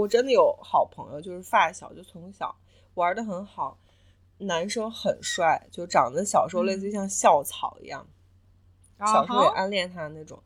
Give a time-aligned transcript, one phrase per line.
[0.00, 2.54] 我真的有好朋友，就是发小，就从小
[2.94, 3.76] 玩的很好，
[4.38, 8.06] 男生很帅，就长得小时候类似于像校草一样，
[8.98, 10.42] 小时候也暗恋他的那种，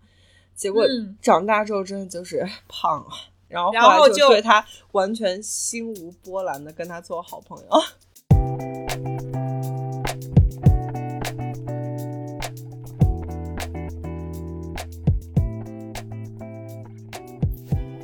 [0.55, 0.85] 结果
[1.23, 3.11] 长大之后真的就是胖了，
[3.49, 7.69] 然后后来就对他完全心无波澜的跟他做好朋友。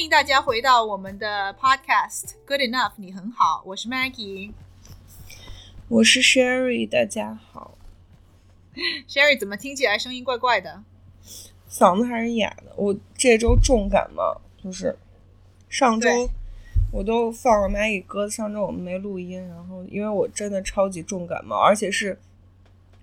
[0.00, 4.50] 欢迎大家回到我们的 Podcast Good Enough，你很好，我是 Maggie，
[5.88, 7.76] 我是 Sherry，大家好。
[9.06, 10.82] Sherry 怎么听起来声音怪怪的？
[11.68, 12.72] 嗓子还是哑的。
[12.76, 14.96] 我这周重感冒，就是
[15.68, 16.08] 上周
[16.90, 22.18] 我都放了 Maggie 歌，上周我们没录音，然后因为我真的超级重感冒，而且是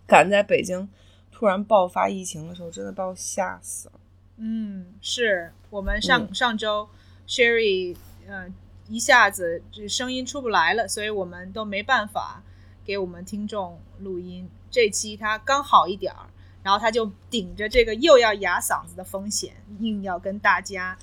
[0.07, 0.89] 赶在北京
[1.31, 3.93] 突然爆发疫情的时候，真的把我吓死了。
[4.39, 6.87] 嗯，是我们上上周
[7.27, 7.95] ，Sherry，
[8.27, 8.53] 嗯，
[8.87, 12.41] 一下子这声音出不来了，所以我们都没办法
[12.85, 14.49] 给我们听众录音。
[14.71, 16.27] 这期他刚好一点儿，
[16.63, 20.97] 然后他就顶着这个又要哑嗓子的风险，硬要跟大家。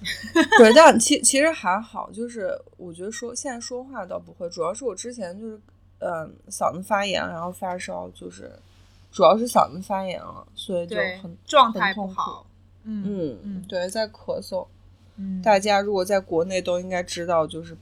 [0.58, 5.60] 对，但其其实还好，就是我觉得说现在说话倒不会，主要是我之前就是
[5.98, 8.52] 嗯嗓子发炎，然后发烧，就是
[9.10, 12.46] 主要是嗓子发炎了，所以就很状态不好。
[12.90, 14.66] 嗯嗯，对，在咳嗽。
[15.16, 17.76] 嗯，大家如果在国内都应该知道，就是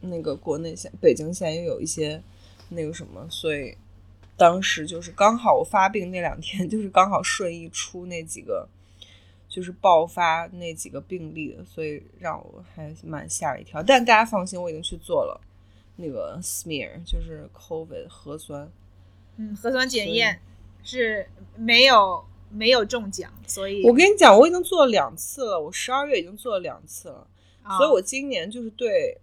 [0.00, 2.20] 那个国内现北京现在又有一些
[2.70, 3.76] 那个什么，所以
[4.36, 8.66] 当时就是刚好我发病那两天， 就是刚好顺义出那几个
[9.48, 13.82] 就是爆发那几个病例的，所以让我还蛮吓一跳。
[13.82, 15.40] 但大家放心，我已经去做了
[15.96, 18.68] 那个 smear，就是 COVID 核酸。
[19.36, 20.40] 嗯，核酸检验
[20.82, 22.24] 是没有。
[22.50, 25.60] 没有中奖，所以我跟你讲，我已经做了两次了。
[25.60, 27.26] 我十二月已经做了两次了，
[27.76, 29.18] 所以我今年就是对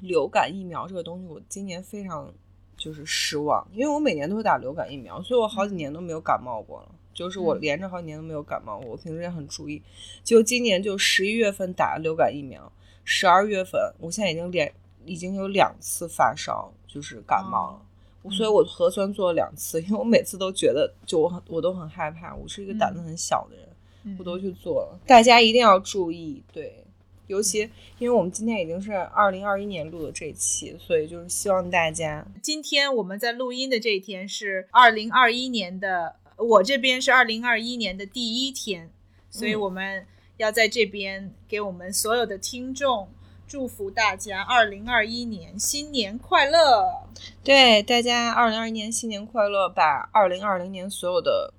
[0.00, 2.32] 流感疫苗这个东西，我今年非常
[2.76, 6.88] 就是失望，因为我每年都会打流感疫苗，所以我好几年都没有感冒过了。
[7.12, 9.82] 就是我连着好几年都没有感冒过，我平时也很注意。
[10.22, 12.70] 就今年就十一月份打了流感疫苗，
[13.02, 14.72] 十二月份我现在已经连
[15.04, 17.82] 已经有两次发烧，就是感冒了。
[18.30, 25.00] 所以我核酸做了两次，因为我每次都觉得，就我很我都很害怕，我是一个胆子很小的人，我都去做了。
[25.06, 26.84] 大家一定要注意，对，
[27.26, 27.60] 尤其
[27.98, 38.90] 因为我们今天已经是二零二一年录的这期，所以就是希望大家，今天我们在录音的这一天是二零二一年的，我这边是二零二一年的第一天，
[39.30, 40.04] 所以我们
[40.36, 43.08] 要在这边给我们所有的听众。
[43.48, 47.08] 祝福大家二零二一年新年快乐！
[47.42, 51.54] 对大家二零二一年新年快乐，把二零二零年所有的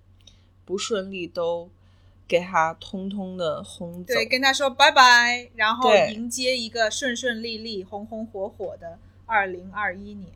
[0.64, 1.68] 不顺利都
[2.28, 4.14] 给他通通的轰走。
[4.14, 10.32] 对，跟他说拜拜，然后迎接一个顺顺利利、红红火火的二零二一年。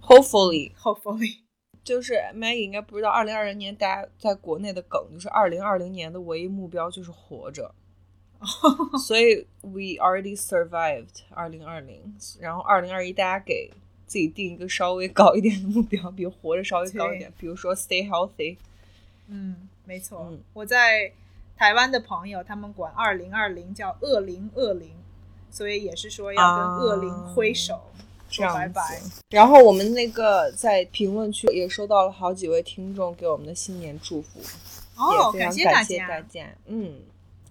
[0.00, 1.40] Hopefully，Hopefully，
[1.84, 7.74] 就是 Maggie 应该不知道，二零二零年大家在国内的梗就是二零二零年的唯一目标就是活着。
[8.98, 13.70] 所以，we already survived 二零二零，然后二零二一，大家给
[14.06, 18.56] 自己定一个稍微高一点的目标，比活着稍微高一点，比如说 stay healthy。
[19.28, 20.32] 嗯，没错。
[20.52, 21.10] 我在
[21.56, 24.90] 台湾的朋友，他们管二零二零叫恶灵恶灵，
[25.50, 27.80] 所以也是说要跟恶灵挥手
[28.28, 29.00] 说拜拜。
[29.30, 34.40] 然后我们那个在评论区也收到了好几位听众给我们的新年祝福，
[34.96, 37.00] 哦，感谢大家，嗯。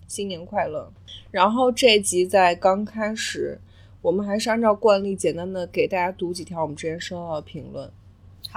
[0.08, 0.92] 新年快乐！
[1.32, 3.60] 然后这集在刚开始，
[4.02, 7.92] 我们还是按照惯例简单的给大家读几条我们之前收到的评论，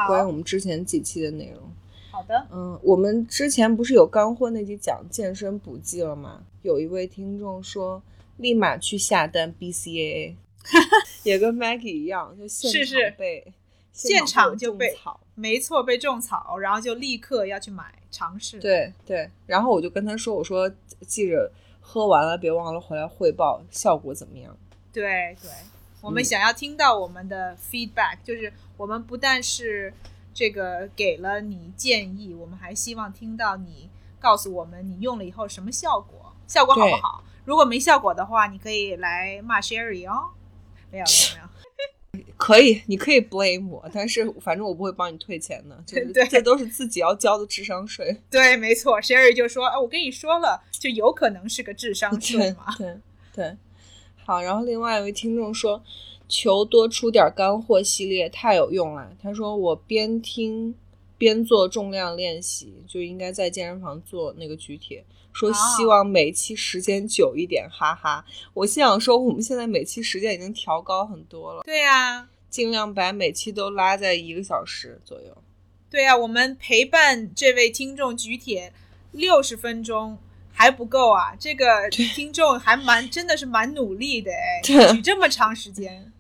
[0.07, 1.63] 关于我们之前几期的内容。
[2.11, 6.43] 好的，嗯，我们之前不是有干货那集讲健身补剂了吗？
[6.63, 8.03] 有一位听众说
[8.37, 10.35] 立马去下单 BCAA，
[11.23, 13.53] 也跟 Maggie 一样，就现场被
[13.93, 17.95] 现场就被草，没错，被种草，然后就立刻要去买。
[18.11, 20.71] 尝试对对，然后我就跟他说：“我说
[21.07, 21.51] 记着
[21.81, 24.57] 喝完了别忘了回来汇报效果怎么样。”
[24.93, 25.51] 对对，
[26.01, 29.93] 我们想要听到我们的 feedback，、就是我们不但是
[30.33, 37.23] 这个给了你建议，我们还希望听到你告诉我们你用了以后什么效果，效果好不好？
[37.45, 40.31] 如果没效果的话，你可以来骂 Sherry 哦。
[40.91, 41.49] 没有没有没有。
[42.37, 48.17] 可以，你可以 blame 我，但是反正我不会帮你退钱的，就是对这都是自己要交的智商税。
[48.31, 52.67] 对，没错，Sherry 就说：“哎，我跟你说了，就有可能是个智商税嘛。
[52.77, 52.97] 对
[53.35, 53.57] 对，
[54.25, 54.41] 好。
[54.41, 55.83] 然后另外一位听众说，
[56.29, 59.11] 求多出点干货系列太有用了。
[59.23, 60.75] 他说我边听
[61.17, 65.05] 边做重量练习，就应该在健身房做那个举铁。
[65.39, 68.25] 说希望每期时间久一点，哈哈。
[68.53, 75.43] 我心想说，我们现在每期时间已经调高很多了，对呀、尽量把每期都拉在一个小时左右。
[75.89, 78.73] 对呀、我们陪伴这位听众举铁
[79.13, 80.19] 六十分钟
[80.53, 81.37] 还不够啊！
[81.39, 84.61] 这个听众还蛮真的是蛮努力的哎，
[84.93, 86.13] 举这么长时间。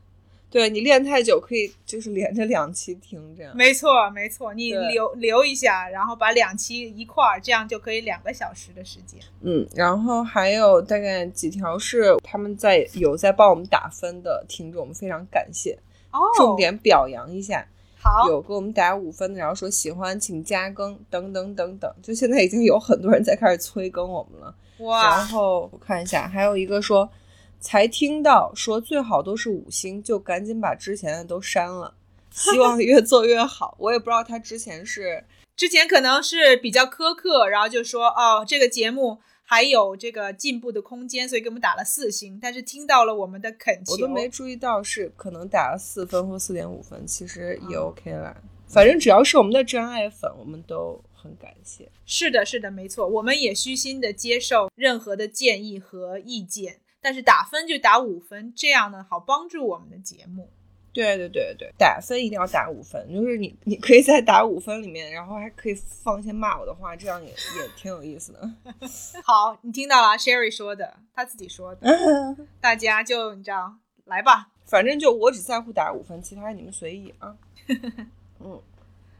[0.50, 3.54] 对你练太久，可以就是连着两期听这样。
[3.56, 9.20] 没错，没错，你留留一下，然后把两期一块儿，这样就可以两个小时的时间。
[9.42, 15.78] 嗯，然后还有大概几条是他们在有在帮我们打分的听众，我们非常感谢，
[16.12, 17.66] 哦，重点表扬一下。
[18.00, 24.54] 好，有给我们打五分的，然后说喜欢请加更等等等等，就现在已经有很多人在开始催更我们了。
[24.78, 27.10] 哇然，后我看一下，还有一个说
[27.60, 31.94] 才听到说最好都是五星，就赶紧把之前的都删了，
[32.30, 33.76] 希望越做越好。
[33.78, 35.24] 我也不知道他之前是
[35.56, 42.38] 之前可能是比较苛刻，然后就说哦，这个节目还有这个进步的空间，所以给我们打了四星。
[42.40, 48.36] 但是听到了我们的恳求，我都没注意到是可能打了四分或四点五分，其实也嗯 OK 啦。
[48.68, 51.90] 反正只要是我们的真爱粉，我们都很感谢。
[52.04, 60.50] 是的，是的，没错，我们也虚心的接受任何的建议和意见，但是打分就打五分，这样呢好帮助我们的节目。
[60.92, 68.50] 对对对对，打分一定要打五分，就是你你可以在打五分里面，然后还可以放一些骂我的话，这样也也挺有意思的。
[69.22, 71.88] 好，你听到了，Sherry 说的，他自己说的，
[72.60, 74.48] 大家就你知道，来吧。
[74.64, 77.36] 反正就我只在乎打五分，其他你们随意啊。
[78.40, 78.60] 嗯，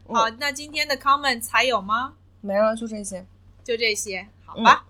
[0.07, 2.15] 好，那今天的 comments 还有吗？
[2.41, 3.25] 没了，就这些。
[3.63, 4.85] 就这些，好吧。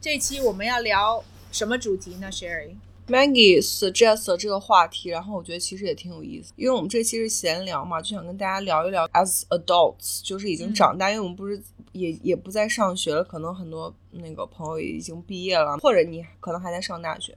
[0.00, 11.60] 这期我们要聊什么主题呢，Sherry？Maggie suggest 了这个话题，然后我觉得其实也挺有意思，因为我们这期是闲聊嘛，就想跟大家聊一聊 as adults，就是已经长大，因为我们不是
[11.92, 17.36] 也也不再上学了，可能很多那个朋友也已经毕业了，或者你可能还在上大学。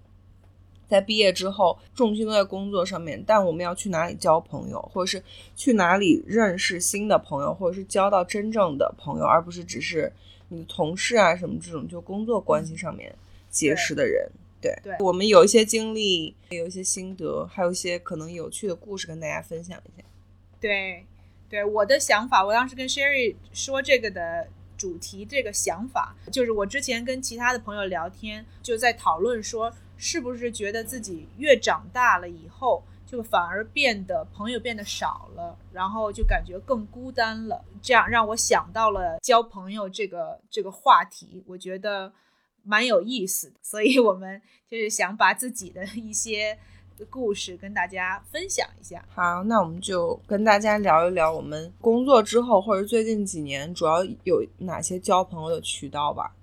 [0.87, 5.23] 在毕业之后，重心都在工作上面，但我们要去哪里交朋友，或者是
[5.55, 10.13] 去哪里认识新的朋友，或者是交到真正的朋友，而不是只是
[10.49, 13.15] 你的同事啊什么这种就工作关系上面
[13.53, 14.29] 结识的人。
[14.59, 20.05] 对，对我们有一些经历，有一些心得，还有一些可能有趣的故事跟大家分享一下。
[20.59, 21.05] 对，
[21.49, 24.47] 对，我的想法，我当时跟 Sherry 说这个的
[24.77, 37.65] 主题，这个想法，就是我之前跟其他的朋友聊天，就在讨论说，是不是觉得自己越长大了以后，就反而变得朋友变得少了，然后就感觉更孤单了。
[37.81, 42.11] 这样让我想到了交朋友这个这个话题，我觉得
[42.63, 46.57] 蛮有意思的，所以我们就是想把自己的 一些
[47.09, 49.03] 故事跟大家分享一下。
[49.09, 56.35] 好，那我们就跟大家聊一聊我们工作之后或者最近几年主要有哪些交朋友的渠道吧。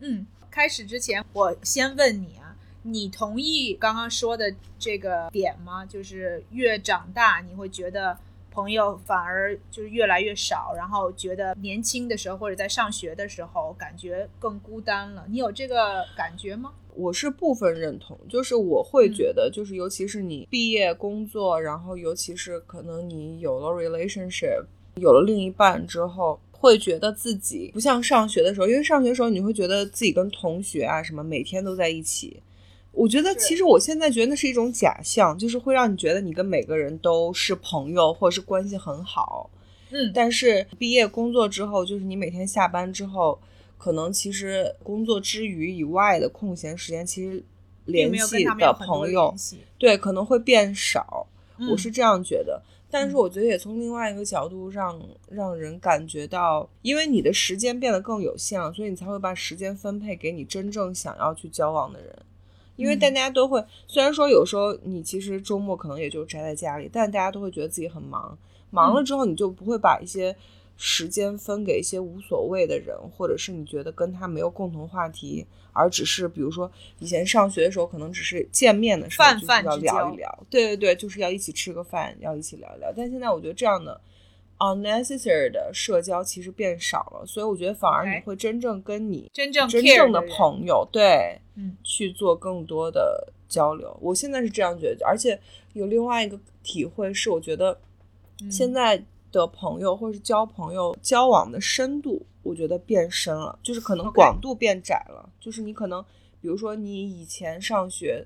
[0.00, 5.84] 嗯，开始之前，我先问你啊，你同意刚刚说的这个点吗？
[5.84, 8.18] 就是越长大，你会觉得
[8.50, 15.24] 朋友反而就是越来越少，然后觉得年轻的时候或者在上学的时候，感觉更孤单了。
[15.28, 16.72] 你有这个感觉吗？
[16.94, 24.64] 我是部分认同，就是我会觉得，就是尤其是你毕业工作，然后尤其是可能你有了 relationship，
[24.96, 32.42] 有了另一半之后，会觉得自己不像上学的时候，因为上学的时候你会觉得自己跟同学啊什么每天都在一起。
[32.92, 39.48] 我觉得其实我现在觉得那是一种假象，就是会让你觉得你跟每个人都是朋友或者是关系很好。
[39.90, 43.38] 嗯，但是毕业工作之后，就是你每天下班之后，
[43.78, 47.42] 可能其实工作之余以外的空闲时间，其实
[47.86, 49.34] 联系的朋友。
[49.78, 51.26] 对可能会变少。
[51.58, 52.62] 我嗯是这样觉得。
[52.90, 62.16] 但是嗯我觉得也从另外一个角度让让人感觉到，因为你的时间变得更有限了，所以你才会把时间分配给你真正想要去交往的人。
[62.80, 68.36] 因为嗯大家都会，虽然说有时候你其实周末可能也就宅在家里，但大家都会觉得自己很忙。
[68.70, 70.34] 忙嗯了之后，你就不会把一些
[70.76, 76.70] 时间分给一些无所谓的人，或者是你觉得跟他没有共同话题，而只是比如说
[77.00, 82.92] 以前上学的时候，可能只是见面的时候就是要聊一聊，对对对，就是要一起吃个饭，要一起聊一聊。
[82.96, 84.00] 但现在我觉得这样的
[84.60, 93.96] unnecessary 的社交其实变少了，所以我觉得反而你会真正跟你真正真正的朋友对，嗯，去做更多的交流。
[94.00, 95.40] 我现在是这样觉得，而且
[95.72, 97.76] 有另外一个体会是，我觉得
[98.42, 99.02] 嗯现在
[99.32, 105.28] 的朋友或者是交朋友交往的深度，我觉得变深了，就是可能广度变窄了。
[105.40, 106.04] 就是你可能，
[106.40, 108.24] 比如说你以前上学。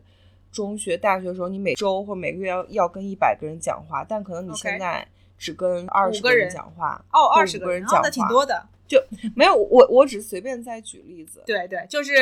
[0.53, 5.05] 中学、大学的时候，你每周或每个月要要跟一百个人讲话，但可能你现在
[5.37, 8.67] 只跟二十个人讲话，哦，二十个人讲话，那挺多的。
[8.87, 9.03] 就
[9.35, 11.43] 没有，我我只是随便再举例子。
[11.47, 12.13] 对对，就是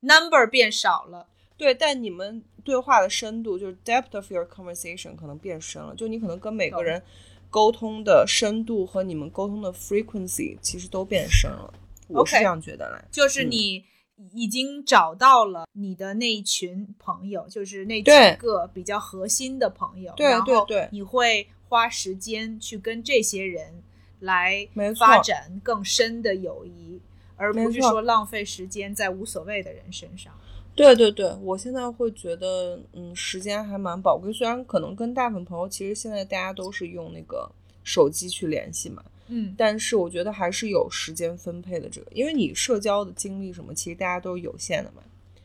[0.00, 1.26] number 变少了。
[1.56, 7.02] 对，但你们对话的深度，就是 depth of your conversation 可能变深了，就你可能跟每个人
[7.50, 11.74] 沟通的深度和你们沟通的 frequency 其实都变深了。
[12.08, 13.04] 我是这样觉得来。
[13.10, 13.84] 就是嗯你
[14.32, 23.82] 已经找到了你的那一群朋友，就是那几个比较核心的朋友，对然后对对你会花时间去跟这些人
[24.20, 27.00] 来没发展更深的友谊，
[27.34, 30.30] 而不是说浪费时间在无所谓的人身上。
[30.74, 34.30] 对对对，我现在会觉得，嗯，时间还蛮宝贵。
[34.30, 37.50] 虽然可能跟大部分朋友，其实现在大家都是用那个
[37.82, 45.02] 手机去联系嘛，嗯，但是我觉得还是有时间分配的这个，因为你社交的精力什么，其实大家都是有限的嘛。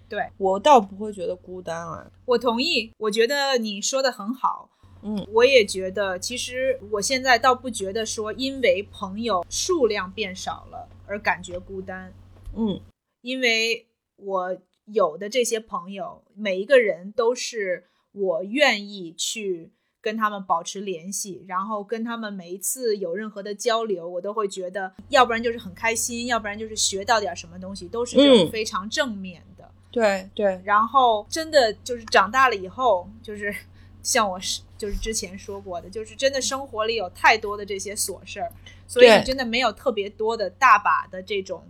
[0.10, 2.06] 对我倒不会觉得孤单啊。
[2.26, 4.70] 我同意，我觉得你说的很好。
[5.02, 12.14] 嗯，我也觉得，其实我现在倒不觉得说因为朋友数量变少了而感觉孤单，
[12.56, 12.80] 嗯，
[13.22, 13.86] 因为
[14.18, 28.52] 我有的这些朋友，每一个人都是我愿意去跟他们保持联系，然后跟他们每一次有任何的交流，我都会觉得，要不然就是很开心，要不然就是学到点什么东西，都是这种嗯。
[28.52, 29.70] 非常正面的。
[29.92, 33.54] 对对，然后真的就是长大了以后，就是
[34.04, 38.52] 像我是就是之前说过的，就是真的生活里有太多的这些琐事儿，
[38.88, 41.64] 所以你真的没有特别多的大把的这种。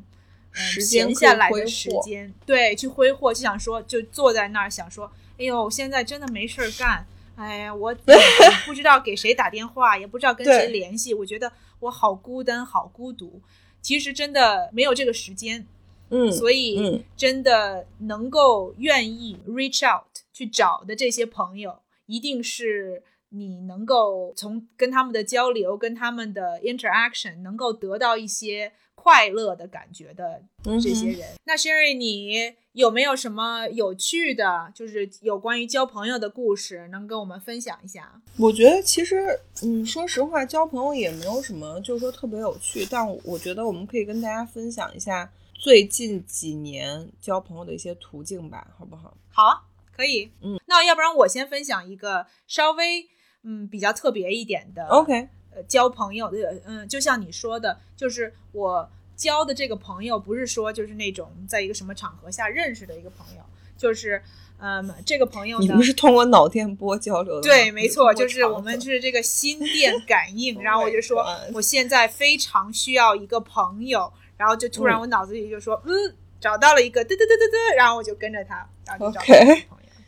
[0.82, 5.06] 闲下来的时间，对，去挥霍，就想说，就坐在那儿想说，
[5.38, 8.00] 哎呦，我现在真的没事儿干，哎呀，我也
[8.66, 13.40] 不知道给谁打电话，也不知道跟谁联系，我觉得我好孤单，好孤独。
[13.84, 15.68] 其实真的没有这个时间，
[16.10, 30.42] 嗯，所以嗯真的能够愿意 reach out 去找的这些朋友，一定是你能够从跟他们的交流、跟他们的 interaction 能够得到一些快乐的感觉的
[30.82, 31.30] 这些人。
[31.46, 38.22] 那 Sherry，你有没有什么有趣的，就是有关于交朋友的故事，能跟我们分享一下？
[38.38, 42.86] 我觉得其实，嗯，说实话，交朋友也没有什么，就是说特别有趣。
[42.90, 49.16] 但我觉得我们可以跟大家分享一下最近几年交朋友的一些途径吧，好不好？
[49.32, 49.62] 好啊，
[49.98, 50.32] 可以。
[50.42, 53.10] 嗯，那要不然我先分享一个稍微
[53.44, 63.42] 嗯比较特别一点的 OK，呃交朋友的，嗯，就像你说的，就是我交的这个朋友，不是说就是那种在一个什么场合下认识的一个朋友，
[63.76, 64.22] 就是
[64.60, 67.42] 嗯，这个朋友呢你们，是通过脑电波交流的？
[67.42, 75.02] 对，没错，就是我们是这个心电感应，Oh 然后我就说我现在非常需要一个朋友，然后就突然嗯。
[75.02, 79.26] 我脑子里就说，嗯，找到了一个，嘚嘚嘚嘚嘚，然后我就跟着他，然后就找到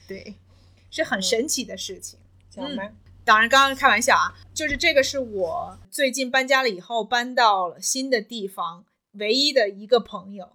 [0.10, 0.36] 对，
[0.90, 2.20] 是很神奇的事情。
[2.50, 2.92] 讲吧。
[3.24, 10.50] 当然，刚刚开玩笑啊，就是这个是我最近搬家了以后搬到了新的地方唯一的一个朋友，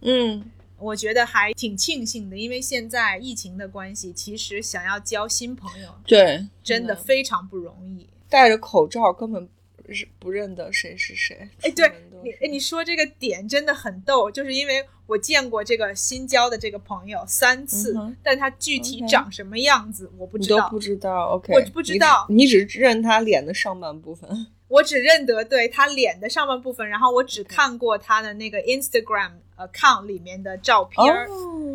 [0.00, 8.08] 嗯，我觉得还挺庆幸的，因为现在疫情的关系，其实想要交新朋友对，真的非常不容易。
[8.30, 9.46] 戴着口罩根本
[9.86, 11.48] 不是不认得谁是谁。
[11.62, 11.90] 哎，对
[12.24, 24.28] 你，是哎，你说这个点真的很逗，就是因为我见过这个新交的这个朋友三次，嗯但他具体长什么样子我不知道，你都不知道，OK，我不知道你只，认他脸的上半部分。
[24.68, 31.06] 我只认得对他脸的上半部分，然后我只看过他的那个 Instagram account 里面的照片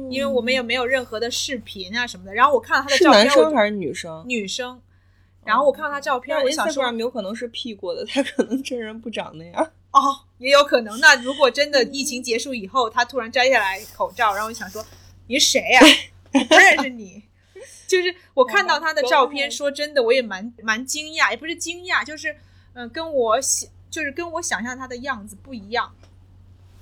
[0.09, 4.21] 因为我们也没有任何的视频啊什么的，然后我看了他的照片，是男生还是女生？
[4.27, 4.81] 女生，
[5.43, 9.71] 然后我看到他照片，我就想说，Instagram 有可能是 P 过的，他可能真人不长那样。
[9.91, 9.99] 哦，
[10.37, 10.99] 也有可能。
[10.99, 14.85] 那如果真的疫情结束以后，他突然摘下来口罩，然后我就想说，
[15.27, 15.81] 你是谁呀、
[16.33, 17.23] 我不认识你。
[17.87, 22.31] 就是我看到他的照片，说真的，我也蛮蛮惊讶，也不是惊讶，就是
[22.73, 25.93] 嗯、呃跟我想，就是跟我想象他的样子不一样。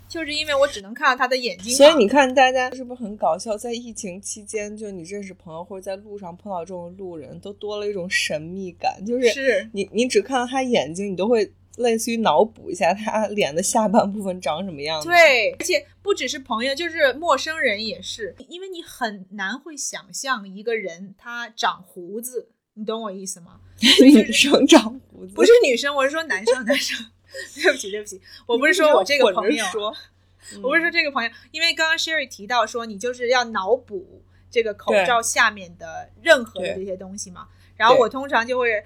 [0.10, 3.56] 就是因为我只能看到他的眼睛，所以你看，大家是不是很搞笑？
[3.56, 9.00] 在疫情期间，就你认识朋友或者在路上碰到这种路人，都多了一种神秘感。
[9.06, 15.08] 就是是你，你只看到他眼睛，你都会类似于脑补一下他 脸的下半部分长什么样子。
[15.08, 23.60] 对，而且不只是朋友，就是陌生人也是，因为你很难会想象一个人他长胡子，你懂我意思吗？
[24.02, 27.06] 女生长胡子不是女生，我是说男生，男生。
[27.56, 29.96] 对不起，对不起，我不是说我这个朋友，说，
[30.64, 37.48] 我不是说这个朋友，因为刚刚 Sherry 提到说，你就是要脑补这个口罩下面的任何的这些东西嘛。
[37.76, 38.84] 然后我通常就会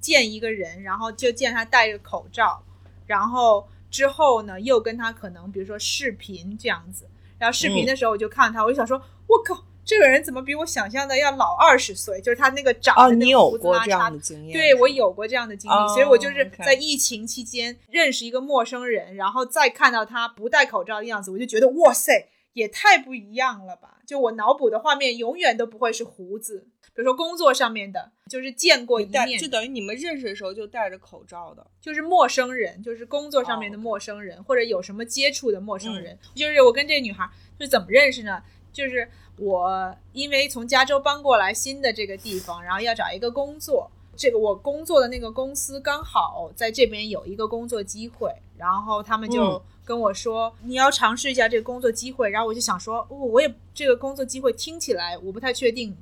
[0.00, 2.62] 见一个人，然后就见他戴着口罩，
[3.06, 9.65] 然后之后呢又跟他可能比如说视频这样子，然后视频的时候我就看他，我就想说，我靠。
[9.86, 12.20] 这个人怎么比我想象的要老二十岁？
[12.20, 14.52] 就是他那个长的那个胡子拉碴。
[14.52, 23.98] 对我有过这样的经历，所以我就是在疫情期间认识一个陌生人，然后再看到他不戴口罩的样子，我就觉得哇塞，也太不一样了吧！
[24.04, 26.66] 就我脑补的画面永远都不会是胡子。
[26.92, 36.18] 比如说工作上面的，就是见过一面，就等于你们认识的时候就戴着口罩的，就是陌生人，就是工作上面的陌生人，或者有什么接触的陌生人。
[36.34, 38.42] 就是我跟这个女孩是怎么认识呢？
[38.72, 39.08] 就是。
[39.38, 43.90] 我因为从加州搬过来新的这个地方，然后要找一个工作。
[44.16, 52.30] 这个我工作的那个公司刚好在这边有一个工作机会，然后他们就跟我说你要尝试一下这个工作机会。
[52.30, 55.94] 然后我就想说，哦，我也这个工作机会听起来我不太确定，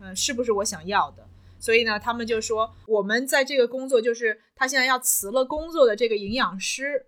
[0.00, 1.26] 嗯，是不是我想要的？
[1.60, 7.04] 所以呢，他们就说我们在这个工作就是他现在要辞了工作的这个营养师，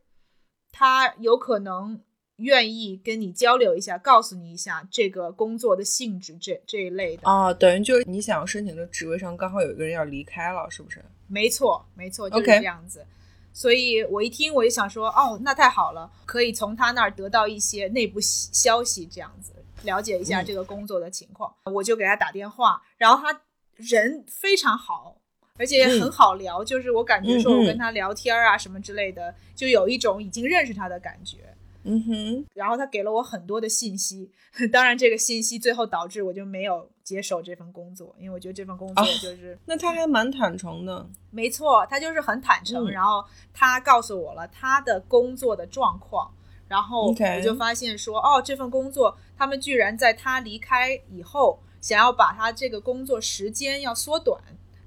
[0.71, 2.03] 他有可能。
[2.41, 11.05] 愿意跟你交流一下，告诉你一下这个工作的性质，这这一类的啊，等于就是你想要申请的职位上刚好有一个人要离开了，是不是？
[11.29, 13.07] 没错，没错，就是这样子。
[13.53, 21.53] 所以我一听，我就想说，哦，那太好了，可以从他那儿得到一些内部消息，这样子了解一下这个工作的情况。
[21.65, 23.41] 我就给他打电话，然后他
[23.77, 25.17] 人非常好，
[25.59, 31.39] 而且很好聊，就是我感觉说我跟他聊天啊什么之类的，就有一种已经认识他的感觉。
[31.85, 34.31] 嗯哼，然后他给了我很多的信息，
[34.71, 46.31] 当然这个信息最后导致我就没有接手这份工作，因为我觉得这份工作就是， 那他还蛮坦诚的，没错，他就是很坦诚，然后他告诉我了他的工作的状况，
[46.69, 54.39] 然后我就发现说，哦，这份工作他们居然在他离开以后，想要把他这个工作时间要缩短，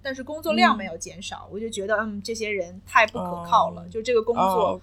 [0.02, 4.80] 但是工作量没有减少，我就觉得，嗯，这些人太不可靠了，就这个工作。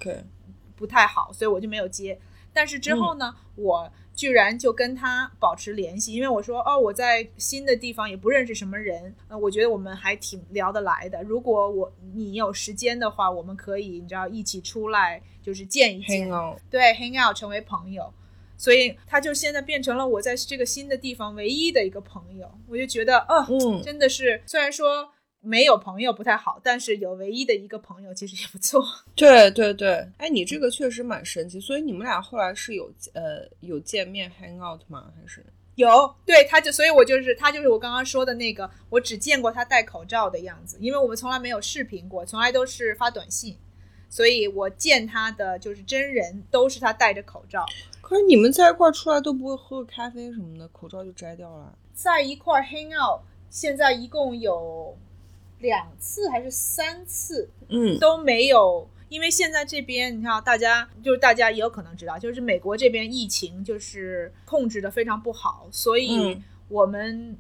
[0.81, 2.19] 不太好，所以我就没有接。
[2.55, 11.23] 但是之后呢，我居然就跟他保持联系，因为我说哦，我在新的地方也不认识什么人，呃，我觉得我们还挺聊得来的。
[11.23, 16.29] 如果我你有时间的话，我们可以你知道一起出来，就是见一见，
[16.71, 18.11] 对，hang out 成为朋友。
[18.57, 22.51] 所以他就现在变成了我在这个新的地方唯一的一个朋友。
[22.69, 23.47] 我就觉得，呃，
[23.85, 25.13] 真的是，虽然说。
[25.43, 28.85] 没有朋友不太好，但是有唯一的一个朋友其实也不错。
[29.17, 31.59] 对对对，哎，你这个确实蛮神奇。
[31.59, 35.11] 所以你们俩后来是有呃有见面 hang out 吗？
[35.19, 35.45] 还是
[35.77, 36.15] 有？
[36.27, 43.57] 对，他就所以，我就是他就是我刚刚说的那个，我只见过他戴口罩的样子，因为我们从来没有视频过，从来都是发短信，
[44.11, 47.65] 所以我见他的就是真人都是他戴着口罩。
[48.03, 51.79] 可是你们在一块出来都不会喝个咖啡什么的，口罩就摘掉了。
[51.95, 54.99] 在一块 hang out，现在一共有。
[55.61, 67.37] 两次还是三次，嗯，都没有，因为现在这边你看，大家就是大家也有可能知道，就是美国这边疫情就是控制的非常不好，所以我们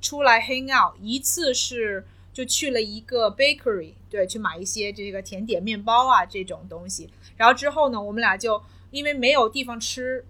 [0.00, 10.24] 出来 hang out 一次是就去了一个 bakery，对，去买一些这个甜点、面包啊这种东西，然后之后呢，我们俩就因为没有地方吃，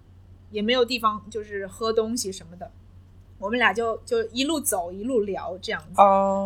[0.51, 2.71] 也没有地方就是喝东西什么的。
[3.41, 5.97] 我们俩就就一路走一路聊这样子，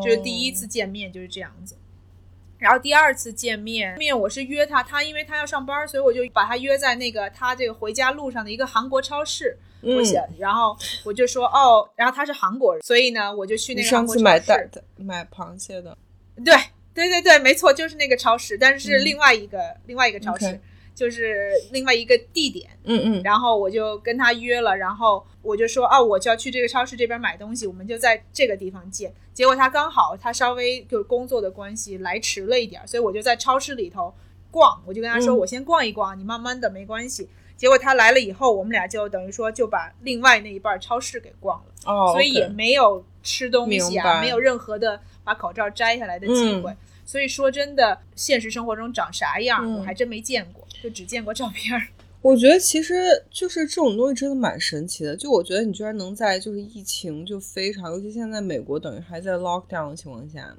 [0.03, 1.75] 就是第一次见面就是这样子。
[2.57, 9.57] 然后第二次见面面我是约他，他因为他要上班，所以我就把他约在那个他这个回家路上的一个韩国超市。
[9.81, 15.95] 我想，然后我就说哦，然后他是韩国人，所以呢我就去那个上次买蛋买螃蟹的，
[16.43, 16.55] 对
[16.93, 20.59] 对对对，没错，就是那个超市，但是是另外一个另外一个超市。
[20.95, 29.13] 就是另外一个地点，嗯嗯，然后我就跟他约了，然后我就说，哦，我就要去这个超市这边买东西，我们就在这个地方见。
[29.33, 34.13] 结果他刚好他稍微就是工作的关系来迟了一点，所以我就在超市里头
[34.49, 37.27] 逛，我就跟他说，我先逛一逛，你慢慢的没关系。
[37.57, 46.73] 结果他来了以后，我们俩就等于说就把另外那一半超市给逛了，哦，所以也没有吃东西啊，没有任何的把口罩摘下来的机会。
[47.05, 50.64] 所以说真的，现实生活中长啥样，我还真没见过。
[50.83, 51.81] 就只见过照片儿，
[52.21, 52.95] 我觉得其实
[53.29, 55.15] 就是这种东西真的蛮神奇的。
[55.15, 60.55] 就我觉得你居然能在就是疫情就非常，尤其现在美国等于还在 lockdown 的情况下，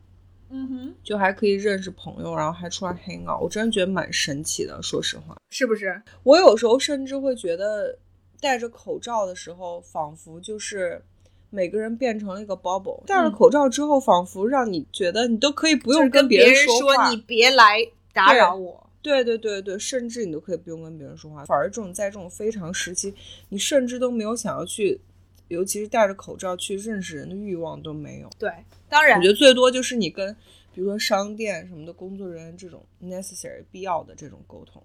[0.51, 4.81] 嗯哼，就还可以认识朋友，然后还出来 hang out，我真的觉得蛮神奇的。
[4.83, 6.01] 说实话，是不是？
[6.23, 7.99] 我有时候甚至会觉得
[8.41, 11.03] 戴着口罩的时候，仿佛就是
[11.51, 13.05] 每个人变成了一个 bubble。
[13.07, 17.79] 戴了口罩之后，仿佛让你觉得你都可以不用跟别人说话，你别来
[18.13, 18.86] 打扰我。
[19.07, 23.15] 对对对对，甚至你都可以不用跟别人说话，反而这种在这种非常时期，
[23.51, 25.01] 你甚至都没有想要去，
[25.47, 28.29] 尤其是戴着口罩去认识人的欲望都没有。
[28.37, 28.51] 对，
[28.89, 30.35] 当然，我觉得最多就是你跟
[30.75, 34.83] 比如说商店什么的工作人员这种 necessary 必要的这种沟通。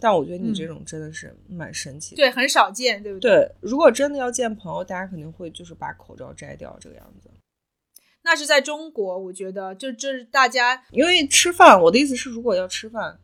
[0.00, 3.30] 但我觉得你这种真的是蛮神奇的，对，很少见，对不对？
[3.30, 7.30] 对，如果真的要见朋友，大家肯定会就是把口罩摘掉这个样子。
[8.24, 13.20] 那是在中国，我觉得就就是大家因为吃饭，我的意思是，如果要吃饭。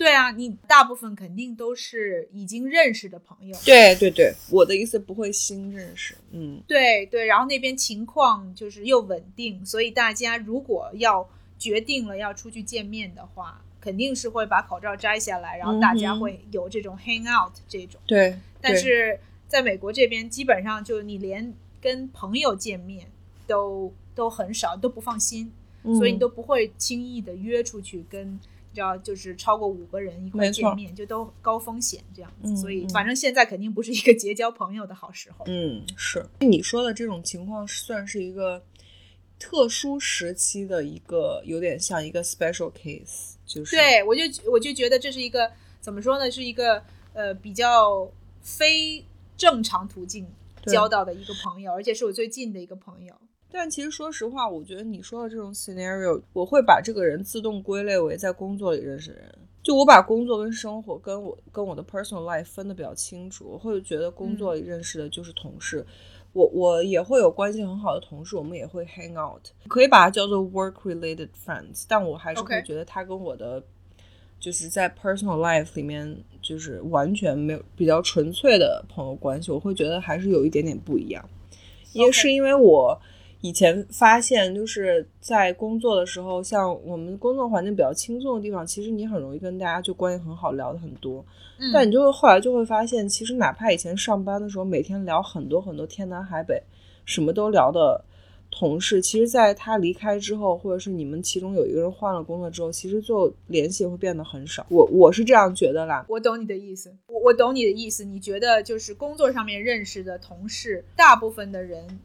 [0.00, 3.54] 对啊，你大部分肯定都是已经认识的朋友。
[3.66, 6.16] 对对对，我的意思不会新认识。
[6.30, 18.00] 嗯，对对，然后那边情况就是又稳定，所以大家如果要决定了要出去见面的话，肯定是会把口罩摘下来，然后大家会有这种 hang out 这种。
[18.06, 23.06] 对，但是在美国这边，基本上就你连跟朋友见面
[23.46, 28.40] 都都很少，都不放心，所以你都不会轻易的约出去跟。
[28.74, 35.44] 知道，就是超过五个人一块见面，就都高风险这样子，所以反正现在肯定不是一个结交朋友的好时候。
[35.48, 38.62] 嗯，是你说的这种情况，算是一个
[39.38, 43.34] 特殊时期的一个，有点像一个 special case。
[43.44, 48.08] 就是对我就我就觉得这是一个怎么说呢，是一个呃比较
[48.40, 49.04] 非
[49.36, 50.24] 正常途径
[50.66, 53.14] 交到的一个朋友，而且是我最近的一个朋友。
[53.52, 59.34] 但其实说实话，我觉得你说的这种 scenario，我会把这个人自动归类为在工作里认识的人。
[59.62, 65.84] 就我把工作跟生活跟我跟我的 personal life 分的比较清楚，我会觉得工作里认识的就是同事。
[66.32, 71.84] 我我也会有关系很好的同事，我们也会 hang out，可以把它叫做 work related friends。
[71.88, 73.62] 但我还是会觉得他跟我的
[74.38, 81.28] 就是在 personal life 里面就是完全没有比较纯粹的朋友关系，我会觉得还是有一点点不一样。
[81.92, 82.98] 也是因为我。
[83.42, 91.24] 以前发现就是在工作的时候，像我们工作环境比较轻松的地方，其实你很容易跟大家就关系很好，聊的很多。
[91.58, 96.62] 嗯，但你就会后来就会发现，其实哪怕以前上班的时候每天聊很多很多天南海北，
[97.06, 98.04] 什么都聊的
[98.50, 104.66] 同事，其实在他离开之后，或者是你们其中有一个人换了工作之后，其实就联系会变得很少。
[104.68, 106.04] 我我是这样觉得啦。
[106.10, 108.04] 我懂你的意思，我我懂你的意思。
[108.04, 112.00] 你觉得就是工作上面认识的同事，大部分的人。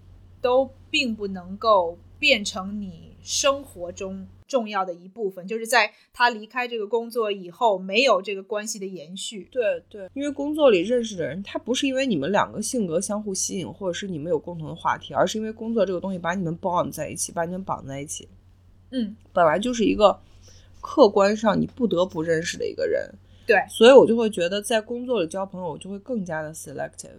[0.45, 9.49] 都并不能够变成你生活中重要的一部分，就是在他离开这个工作以后，没有这个关系的延续。
[9.51, 18.29] 对对，因为工作里认识的人，他不是因为你们两个性格相互吸引，或者是你们有共同的话题，而是因为工作这个东西把你们 bond 在一起，把你们绑在一起。
[18.91, 20.19] 嗯，本来就是一个
[20.79, 23.09] 客观上你不得不认识的一个人。
[23.47, 27.17] 对，所以我就会觉得在工作里交朋友，我就会更加的 selective。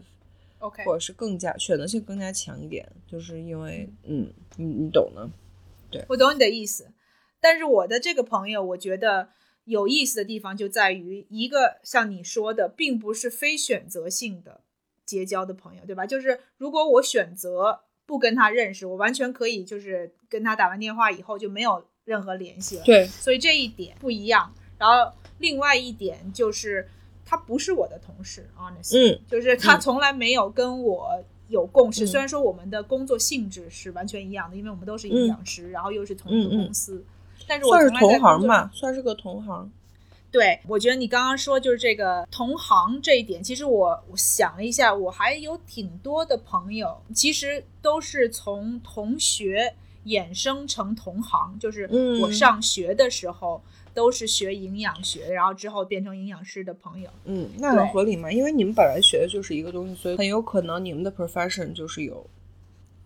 [0.59, 5.29] OK，或者是更加选择性更加强一点，就是因为，嗯，你你懂的，
[5.90, 6.90] 对我懂你的意思。
[7.40, 9.29] 但是我的这个朋友，我觉得
[9.64, 14.62] 有意思的地方就在于，一个像你说的，并不是非选择性的
[15.05, 16.07] 结交的朋友，对吧？
[16.07, 22.85] 就是如果我选择不跟他认识，我完全可以就是跟他打完电话以后就没有任何联系了。
[22.85, 24.55] 对，所以这一点不一样。
[24.79, 26.88] 然后另外一点就是。
[27.29, 31.11] 他不是我的同事，honestly，嗯，就是他从来没有跟我
[31.49, 32.07] 有共识。
[32.07, 37.05] 虽然说我们的工作性质是完全一样的，因为我们都是营养师，然后又是同一个公司，
[37.49, 39.69] 但是我算是同行嘛，算是个同行。
[40.31, 53.61] 对，我觉得你刚刚说就是这个同行这一点，其实我我想了一下，我还有挺多的朋友，其实都是从同学衍生成同行，就是我上学的时候。
[53.97, 57.09] 都是学营养学，然后之后变成营养师的朋友。
[57.25, 62.29] 嗯，那很合理嘛，因为你们本来学的就是一个东西，所以很有可能你们的 profession 就是有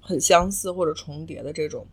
[0.01, 1.87] 很相似或者重叠的这种。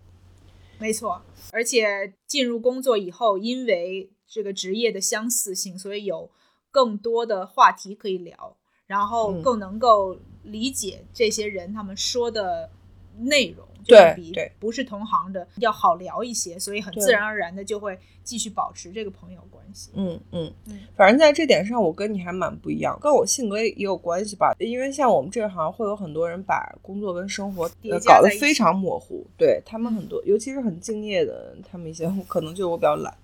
[0.80, 6.32] 没错，而且进入工作以后，因为这个职业的相似性，所以有
[6.72, 8.58] 更多的话题可以聊，
[8.88, 12.72] 然后更能够理解这些人他们说的
[13.20, 13.67] 内容。
[13.88, 19.92] 对，比不是同行的要好聊一些，所以很自然而然的就会继续保持这个朋友关系。
[19.96, 24.54] 嗯嗯嗯，反正在这点上我跟你还蛮不一样，跟我性格也有关系吧。
[24.60, 27.70] 因为像我们这行会有很多人把工作跟生活
[28.06, 33.16] 搞得非常模糊，对他们很多，尤其是很敬业的，他们一些可能就我比较懒，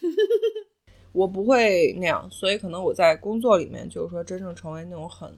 [1.12, 5.32] 我不会那样，所以可能我在工作里面就是说真正成为那种很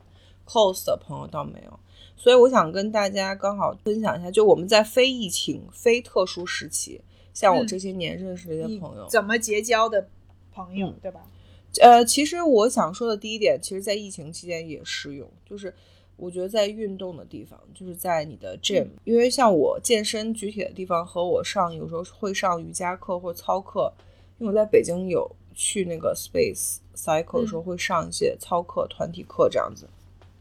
[0.46, 1.80] close 的朋友倒没有。
[2.20, 7.00] 所以我想跟大家刚好分享一下，就我们在非疫情、非特殊时期，
[7.32, 10.06] 像我这些年认识的一些朋友，怎么结交的
[10.52, 11.22] 朋友，嗯对吧？
[11.80, 15.74] 呃，其实我想说的第一点，其实在疫情期间也适用，就是
[16.16, 23.90] 我觉得在运动的地方，就是在你的 gym，、因为像我健身举铁的地方和我上有时候会上瑜伽课或操课，
[24.36, 29.88] 因为我在北京有去那个 Space Cycle 的时候会上一些操课、团体课这样子。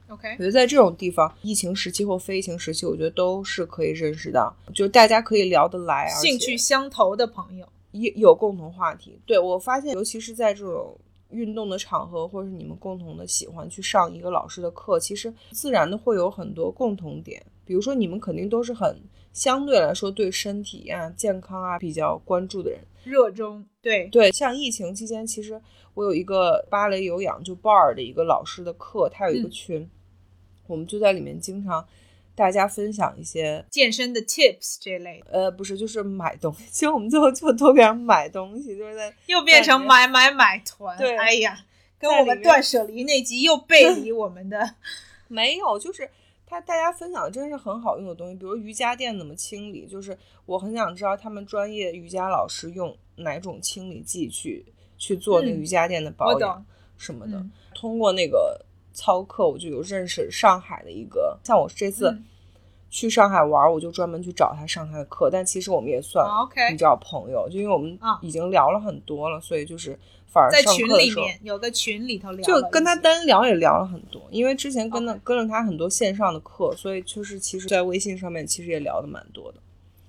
[0.09, 9.19] OK，我觉得在这种地方，疫情时期或非疫情时期，我觉得都是可以认识到，就是大家可以聊得来，兴趣相投的朋友，也有共同话题。
[9.25, 10.97] 对我发现，尤其是在这种
[11.29, 17.41] 运动的场合，或者是你们共同的喜欢去上一个老师的课，其实自然的会有很多共同点。
[17.63, 18.99] 比如说，你们肯定都是很
[19.31, 22.79] 相对来说对身体啊、健康啊比较关注的人。
[23.03, 25.61] 热衷对对，像疫情期间，其实
[25.93, 29.89] 我有一个芭蕾有氧就 bar 的一个老师的课，他有一个嗯群，
[30.69, 31.85] 我们就在里面经常
[32.35, 36.63] 大家分享一些健身的 tips 这类的，呃，不是，就是买东西。
[36.71, 40.97] 其实我们最后就都给人买东西，就是在又变成买买买团。
[40.97, 41.65] 对哎呀，
[41.97, 44.75] 跟我们断舍离那集又背离 我们的。
[45.27, 46.09] 没有，就是
[46.45, 54.65] 他大家分享的真是很好用的东西，比如瑜伽垫怎么清理，就是我很想知道他们专业瑜伽老师用哪种清理剂去
[54.97, 56.65] 去做那瑜伽垫的保养
[56.97, 57.37] 什么的。
[57.37, 58.59] 嗯通过那个
[58.99, 62.25] 操课，我就有认识上海的一个，像我这次嗯
[62.89, 66.27] 去上海玩，我就专门去找他上他的课，但其实我们也算
[66.71, 70.85] 你知道朋友，就因为我们啊已经聊了很多了，所以就是反而在群。
[70.87, 79.59] 里面有个群里头聊就，跟他单聊也聊了很多，因为之前跟了跟了他很多线上的课，所以就是其实，在微信上面其实也聊的蛮多的。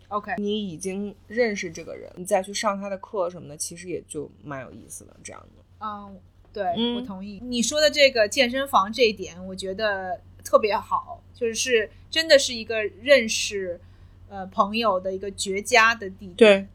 [0.09, 5.14] OK，你已经认识这个人，你再去上他的课什么的，其实也就蛮有意思的。
[5.22, 6.18] 这样的，嗯，
[6.52, 13.80] 对，嗯我同意你说的这个健身房这一点，我觉得特别好，就是真的是一个认识
[14.28, 16.36] 呃朋友的一个绝佳的地点。
[16.36, 16.66] 对，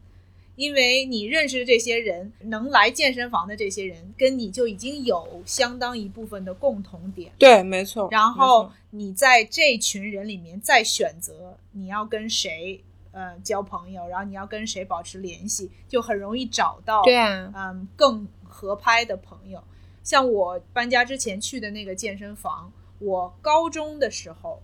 [0.54, 7.30] 因为你认识的这些人，能来健身房的这些人，跟你就已经有相当一部分的共同点。
[7.38, 8.08] 对，没错。
[8.10, 19.62] 然后你在这群人里面再选择你要跟谁呃交朋友，然后你要跟谁保持联系，就很容易找到对啊，嗯更合拍的朋友。
[20.02, 24.62] 像我搬家之前去的那个健身房，我高中的时候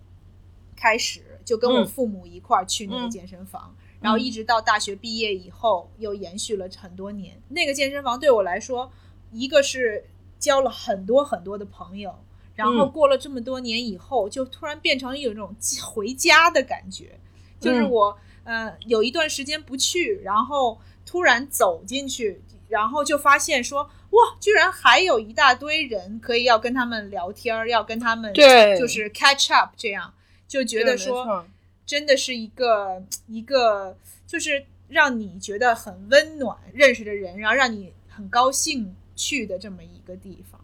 [0.75, 1.85] 开始就跟我嗯。
[1.85, 3.11] 父母一块儿去那个嗯。
[3.11, 7.39] 健身房，然后一直到大学毕业以后，又延续了很多年。
[7.49, 8.91] 那个健身房对我来说，
[9.31, 10.05] 一个是
[10.39, 12.15] 交了很多很多的朋友，
[12.55, 12.91] 然后嗯。
[12.91, 17.19] 过了这么多年以后，就突然变成有一种回家的感觉，
[17.59, 17.91] 就是嗯。
[17.91, 22.41] 我、呃有一段时间不去，然后突然走进去，
[22.73, 30.11] 然后就发现说哇，居然还有一大堆人可以要跟他们聊天儿，要跟他们对就是 catch up，这样
[30.47, 31.45] 就觉得说
[31.85, 40.59] 真的是一个一个就是让你觉得很温暖认识的人，然后让你很高兴去的这么一个地方。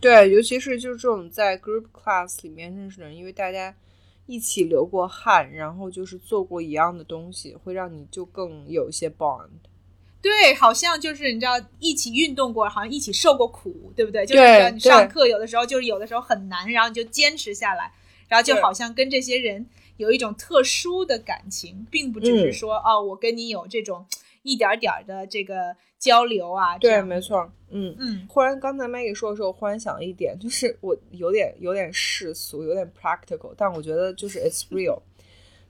[0.00, 3.74] 对，尤其是就是这种在 group class 里面认识的人，因为大家
[4.24, 9.50] 一起流过汗，然后就是做过一样的东西，会让你就更有一些 bond。
[10.22, 14.24] 对，好像就是你知道一起运动过，好像一起受过苦，对不对？
[14.24, 17.92] 就是对你上课有的时候就是有的时候很难，然后你就坚持下来，
[18.28, 24.06] 然后就好像跟这些人有一种特殊的感情，并不只是嗯说、哦，我跟你有这种
[24.42, 26.78] 一点儿点儿的这个交流啊。
[26.78, 27.20] 对，没。
[27.20, 27.94] 错，嗯。
[27.98, 35.00] 嗯忽然刚才 Maggie 说的时候，忽然想了一点，就是我有点有点世俗，有点 practical，但我觉得就是 it's real，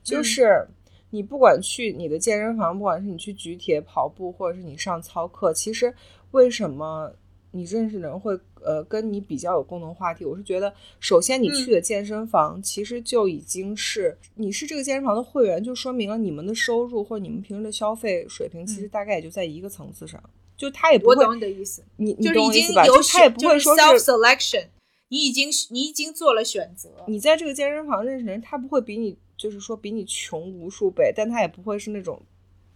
[0.04, 0.66] 就是
[1.12, 5.94] 你不管去你的健身房，不管是你去举铁、跑步，或者是你上操课，其实
[6.32, 7.14] 为什么
[7.52, 10.24] 你认识的人会呃跟你比较有共同话题？
[10.24, 20.18] 我是觉得，首先你去的健身房其实就已经是、你是这个健身房的会员，就说明了你们的收入或者你们平时的消费水平，其实嗯大概也就在一个层次上。
[20.56, 22.84] 就他也不会我会，懂你的意思，你你就是已经懂我意思吧？
[23.12, 24.66] 他也不会说 self 是 selection，
[25.08, 26.88] 你已经你已经做了选择。
[27.08, 32.22] 你在这个健身房认识的人，他不会比你就是说比你穷无数倍，但他也不会是那种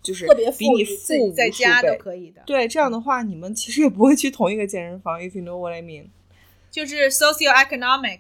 [0.03, 1.97] 就是特别比你富在家都倍。
[1.97, 6.07] 可以的，对，这样的话，你们其实也不会去同一个健身房，if you know what I mean。
[6.69, 8.19] 就是 socioeconomic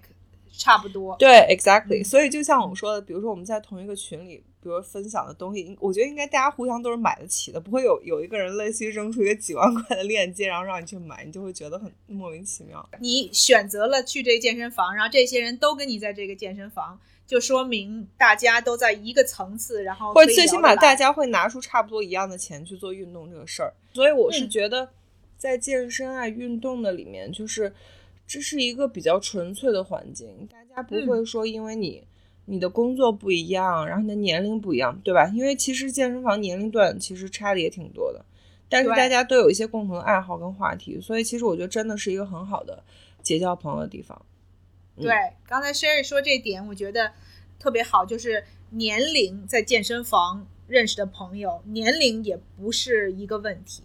[0.52, 1.16] 差不多。
[1.18, 2.04] 对，exactly。
[2.04, 12.88] 所以就像我们说的，比如说我们在同一个群里，比如分享的东西，我觉得应该大家互相都是买得起的，不会有有一个人类似于扔出一个几万块的链接，然后让你去买，你就会觉得很莫名其妙。
[13.00, 23.74] 你选择了去这个健身房，然后这些人都跟你在这个健身房，就说明大家都在一个层次，然后或者最起码大家会拿出差不多一样的钱去做运动这个事儿。
[23.92, 24.88] 所以我是嗯觉得，
[25.36, 27.72] 在健身啊、运动的里面，就是
[28.26, 32.02] 这是一个比较纯粹的环境，大家不嗯会说因为你
[32.44, 35.26] 你的工作不一样，然后你的年龄不一样，对吧？
[35.34, 38.24] 因为其实健身房年龄段其实差的也挺多的，
[38.68, 42.80] 但是大家都有一些共同的爱好跟话题，所以其实我觉得真的是一个很好的
[43.20, 44.20] 结交朋友的地方。
[44.96, 45.12] 嗯对，
[45.46, 47.12] 刚才 Sherry 说这点，我觉得
[47.58, 53.82] 特别好，就是年龄在健身房认识的朋友，年龄也不是一个问题。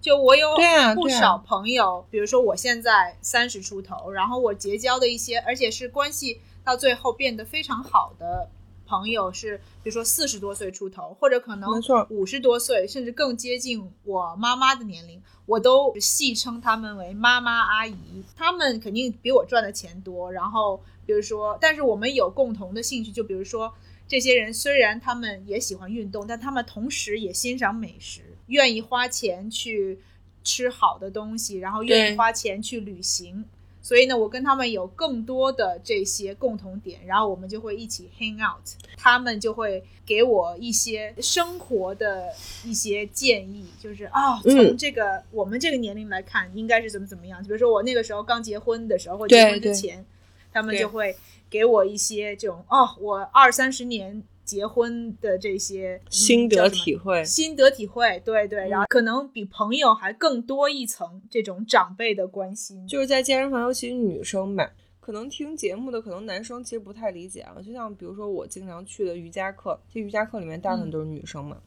[0.00, 0.56] 就我有
[0.94, 8.48] 不少朋友，比如说我现在三十出头，然后我结交的一些，而且是关系到最后变得非常好的
[8.88, 11.68] 朋友是，比如说四十多岁出头，或者可能
[12.08, 18.24] 五十多岁，甚至更接近我妈妈的年龄，我都戏称他们为妈妈阿姨。
[18.34, 23.72] 他们肯定比我赚的钱多，然后比如说，但是我们有共同的兴趣，就比如说
[24.06, 29.98] 这些人虽然他们也喜欢运动，但他们同时也欣赏美食，愿意花钱去
[30.42, 33.44] 吃好的东西，然后愿意花钱去旅行。
[33.88, 38.60] 所以呢，我跟他们有更多的这些共同点，然后我们就会一起 hang out，
[38.98, 42.26] 他们就会给我一些生活的
[42.66, 44.54] 一些建议，就是啊、嗯。
[44.54, 47.42] 从这个、我们这个年龄来看，应该是怎么怎么样。
[47.42, 49.72] 比如说我那个时候刚结婚的时候，或对结婚之对。
[49.72, 50.04] 前，
[50.52, 51.16] 他们就会
[51.48, 58.70] 给我一些这种哦，我二三十年结婚的这些、嗯心得体会，心得体会，对对，嗯。
[58.70, 62.88] 然后可能比朋友还更多一层这种长辈的关心。
[62.88, 64.66] 就是在健身房，尤其是女生嘛，
[65.00, 67.54] 可能听节目的可能男生其实不太理解啊。
[67.62, 71.58] 就像比如说我经常去的瑜伽课，这瑜伽课里面大部分都是女生嘛，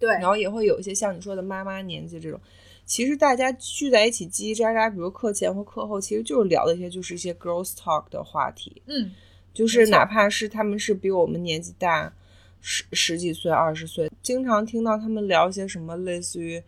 [0.00, 2.40] 对，然后也会有一些像你说的妈妈年纪这种。
[2.84, 9.10] 其实大家聚在一起叽叽喳喳，比如课前或课后，其实就是聊的一些就是一些 girls talk 的话题，嗯，
[9.58, 12.12] 就是哪怕是他们是比我们年纪大
[12.60, 16.62] 十十几岁、二十岁，经常听到他们聊一些什么类似于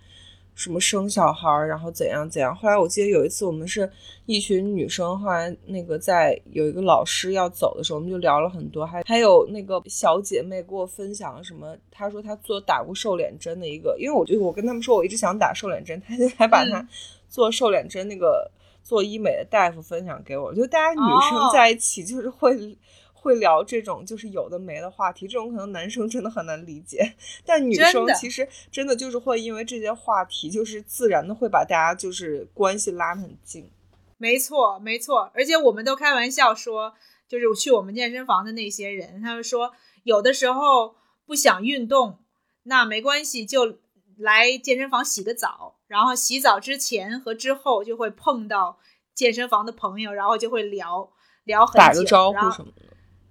[0.56, 2.52] 什么生小孩儿，然后怎样怎样。
[2.52, 3.88] 后来我记得有一次我们是
[4.26, 16.88] 一群女生，后来那个在有一个老师要走的时候，我们就聊了很多，还还有那个小姐妹给我分享了什么，她说她做打过瘦脸针的一个，因为我就我跟他们说我一直想打瘦脸针，她就还把她嗯
[17.28, 18.50] 做瘦脸针那个
[18.82, 22.78] 做医美的大夫分享给我，就大家女生哦在一起就是会。
[23.22, 33.70] 会聊这种就是有的没的话题，这种可能男生真的很难理解，但女生其实真的就是会因为这些话题，就是自然的会把大家就是关系拉得很近。
[34.16, 36.94] 没错，没错，而且我们都开玩笑说，
[37.28, 40.94] 就是去我们健身房的那些人，他们说有的时候
[41.26, 42.20] 不想运动，
[42.62, 43.80] 那没关系，就
[44.16, 48.78] 来健身房洗个澡，然后洗澡之前和之后就会碰到
[49.12, 51.10] 健身房的朋友，然后就会聊
[51.42, 52.82] 聊很久，打个招然后呼什么的。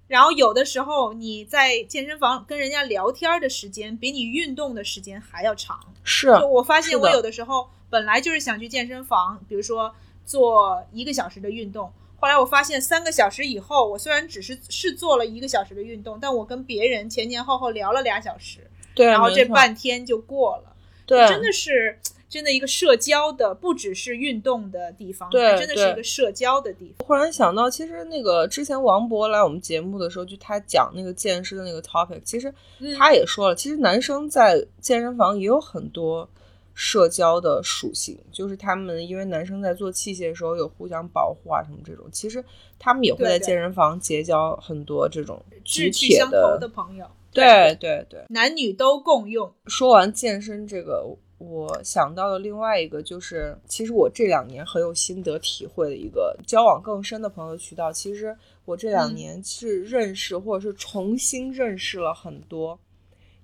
[0.06, 5.80] 然后有的时候你在健身房跟人家聊天的时间，比你运动的时间还要长。
[6.04, 9.94] 是就我发现我有的时候本来就是想去健身房，比如说
[10.26, 20.76] 做一个小时的运动，后来我发现三个小时以后，我虽然只是是做了一个小时的运动，但我跟别人前前后后聊了俩小时，对，然后这半天就过了。
[21.06, 21.98] 对真的是
[22.30, 27.06] 真的一个社交的，不只是运动的地方，对它真的是一个社交的地方。
[27.06, 36.26] 忽然想到，其实那个之前王博来我们节目的时候，就他讲那个健身的那个 topic，其实嗯他也说了，其实男生在健身房也有很多
[36.72, 42.42] 社交的属性，就是他们因为男生在做器械的时候有互相保护啊什么这种，其实
[42.78, 48.24] 他们也会在健身房结交很多这种举志趣相投的朋友，对对对。
[48.28, 49.52] 男女都共用。
[49.66, 51.04] 说完健身这个，
[51.40, 57.90] 我想到的另外一个就是，其实我这两年很有心得体会的一个交往更深的朋友渠道。
[57.90, 62.78] 其实我这两嗯年是认识或者是重新认识了很多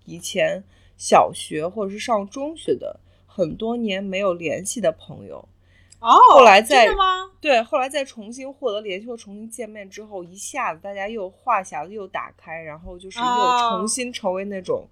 [0.04, 0.62] 以前
[0.98, 5.48] 小学或者是上中学的很多年没有联系的朋友。
[5.98, 7.30] 哦，后来在吗？
[7.40, 14.86] 对，后来再重新获得联系或重新见面之后，一下子大家又话匣子又打开，然后就是又哦重新成为那种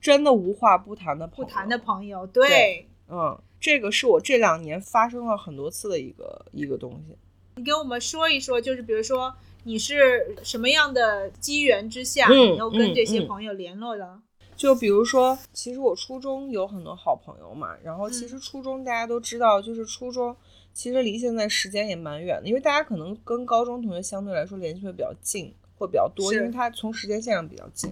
[0.00, 1.44] 真的无话不谈的朋友。
[1.44, 2.48] 不谈的朋友，对。
[2.48, 7.16] 对嗯，这个是我这两年发生了很多次的一个一个东西。
[7.56, 9.34] 你给我们说一说，就是比如说
[9.64, 14.20] 你是什么样的机缘之下，嗯你又跟这些朋友联络的？
[14.54, 20.36] 就比如说，其实我初中有很多好朋友嘛，然后其嗯实初中大家都知道，就是初中
[20.74, 27.90] 其实离现在时间也蛮远的，因为大家可能跟高中同学相对来说联系会比较近，会比较多，因为他从时间线上比较近。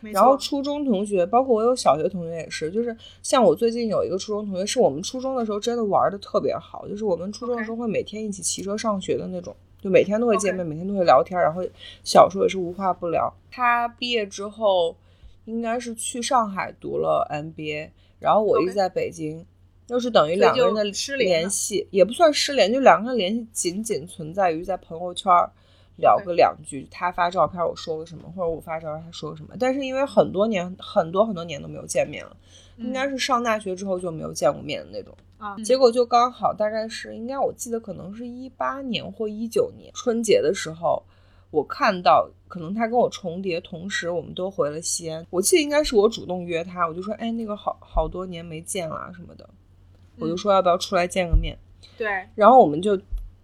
[0.00, 11.62] 没然后，初中同学，包括我有小学同学也是，就是像我最近有一个初中同学，是我们初中的时候真的玩的特别好，就是我们初中的时候会每天一起骑车上学的那种，就每天都会见面每天都会聊天，然后
[12.04, 13.32] 小时候也是无话不聊。
[13.50, 14.96] 他毕业之后
[15.44, 19.44] 应该是去上海读了 MBA，然后我一直在北京。
[19.86, 25.48] 就是等于两个人的失联系，也不算失联，就两个人联系仅仅存在于在朋友圈儿
[25.96, 29.54] 聊个两句，他发照片我说个什么，或者我发照片他说个什么。
[29.58, 32.36] 但是因为很多年很多很多年都没有见面了，
[32.76, 35.14] 应该是上大学之后就没有见过面的那种。
[35.38, 41.02] 啊，结果就刚好大概是应该我记得可能是一八年或一九年春节的时候，
[41.50, 45.26] 我看到可能他跟我重叠，同时我们都回了西安。
[45.30, 49.48] 我记得应该是我主动约他，我就说哎那个好好多年没见了什么的，
[50.18, 51.56] 我就说要不要出来见个面。
[51.98, 52.98] 对，然后我们就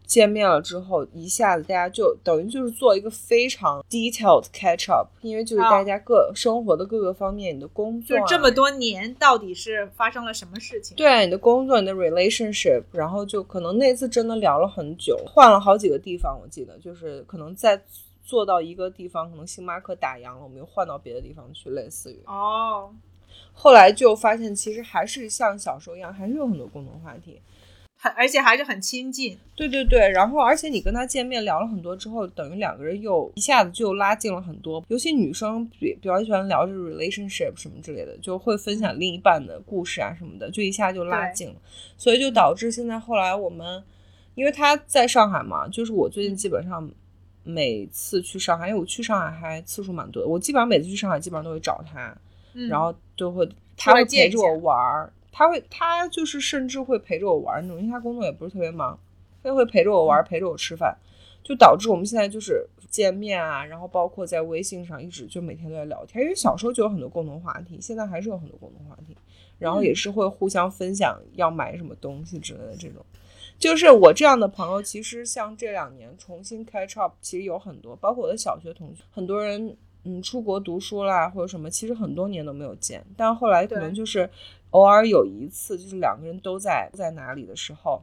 [0.07, 10.97] 见面了之后，一下子大家就等于就是做一个非常 detailed catch up，因为就是大家各生活的各个方面，你的工作、啊，就这么多年到底是发生了什么事情？
[10.97, 17.83] 对你的工作、你的 relationship，然后就可能那次真的聊了很久，换了好几个地方，我记得就是可能在
[18.23, 22.91] 做到一个地方，可能星巴克打烊了，我们又换到别的地方去，类似于哦。
[23.55, 27.41] 后来就发现，其实还是像小时候一样，还是有很多共同话题。
[28.03, 34.85] 很而且还是很亲近，对对对，然后而且你跟他见面聊了很多之后，等于两个人又一下子就拉近了很多。
[34.89, 41.55] 尤其女生比比较喜欢聊这 relationship 什么之类的，就会分享另一半的故事啊什么的，就一下就拉近了。
[41.97, 43.81] 所以就导致现在后来我们，
[44.35, 46.91] 因为他在上海嘛，就是我最近基本上
[47.45, 52.13] 每次去上海，因为我去上海还次数蛮多的，我基本上每次去上海基本上都会找他，
[52.55, 55.13] 嗯、然后就会他会陪着我玩儿。
[55.33, 58.97] 他会，他就是甚至会陪着我玩那种，因为他工作也不是特别忙，
[59.43, 60.97] 他会陪着我玩，陪着我吃饭，
[61.43, 69.17] 就导致我们现在就是见面啊，然后包括在微信上一直就每天都在聊天，因为小时候就有很多共同话题，现在还是有很多共同话题，
[69.59, 73.05] 然后也是会互相分享要买什么东西之类的这种。
[73.59, 84.29] 就是我这样的朋友，其实像这两年重新 catch up，其实有很多，包括我的小学同学，很多人嗯出国读书啦或者什么，其实很多年都没有见，但后来可能就是。
[84.73, 88.03] 偶尔有一次，就是两个人都在在哪里的时候，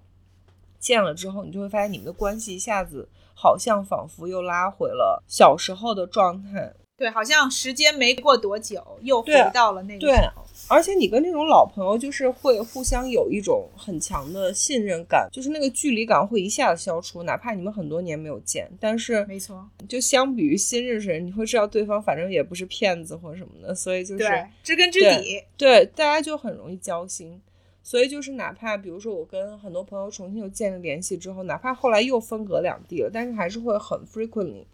[0.78, 6.72] 见了之后，你就会发现你们的关系一下子好像仿佛又拉回了小时候的状态。
[7.00, 10.46] 对，好像时间没过多久，又回到了那个时候。
[10.68, 24.26] 而且你跟那种老朋友，就是会互相有一种很强的信任感，就是那个距离感会一下子消除，哪怕你们很多年没有见，但是没错，就相比于新认识人，你会知道对方反正也不是骗子或者什么的，所以就是
[24.62, 27.42] 知根知底，对大家就很容易交心。
[27.82, 34.66] 所以就是哪怕比如说我跟很多朋友重新又建立联系之后，哪怕后来又分隔两地了，但是还是会很 frequently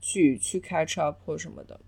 [0.00, 1.78] 去去 catch up 或什么的。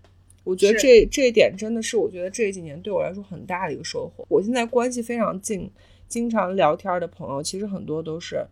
[0.43, 4.25] 我觉得这这一点真的是，我觉得这几年对我来说很大的一个收获。
[4.29, 5.71] 我现在关系非常近，
[6.07, 8.43] 经常聊天的朋友，其实很多都是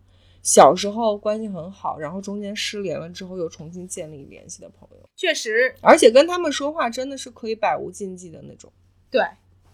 [0.42, 5.08] 小时候关系很好，然后中间失联了之后又重新建立联系的朋友。
[5.16, 8.72] 确实，而且跟他们说话真的是可以百无禁忌的那种。
[9.10, 9.22] 对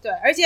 [0.01, 0.43] 对，而且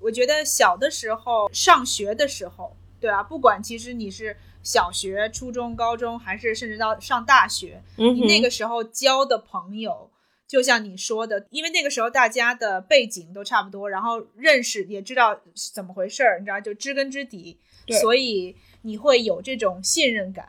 [0.00, 10.10] 我觉得小的时候上学的时候，对啊，不管其实你是小学、初中、高中，还是甚至到上大学，嗯、你那个时候交的朋友。
[10.48, 15.40] 就像你说的，因为那个时候大家的背景都差不多，然后认识也知道
[15.72, 17.56] 怎么回事儿，你知道就知根知底，
[18.02, 20.46] 所以你会有这种信任感。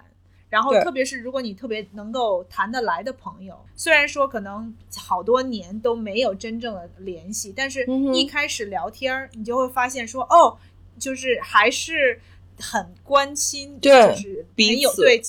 [0.49, 10.57] 然后特别是如果你特别能够谈得来的朋友，虽然说可能好多年都没有真正的联系，但是一开始聊天儿，你就会发现说，哦，
[10.99, 12.19] 就是还是
[12.63, 15.21] 很关心，就是很有对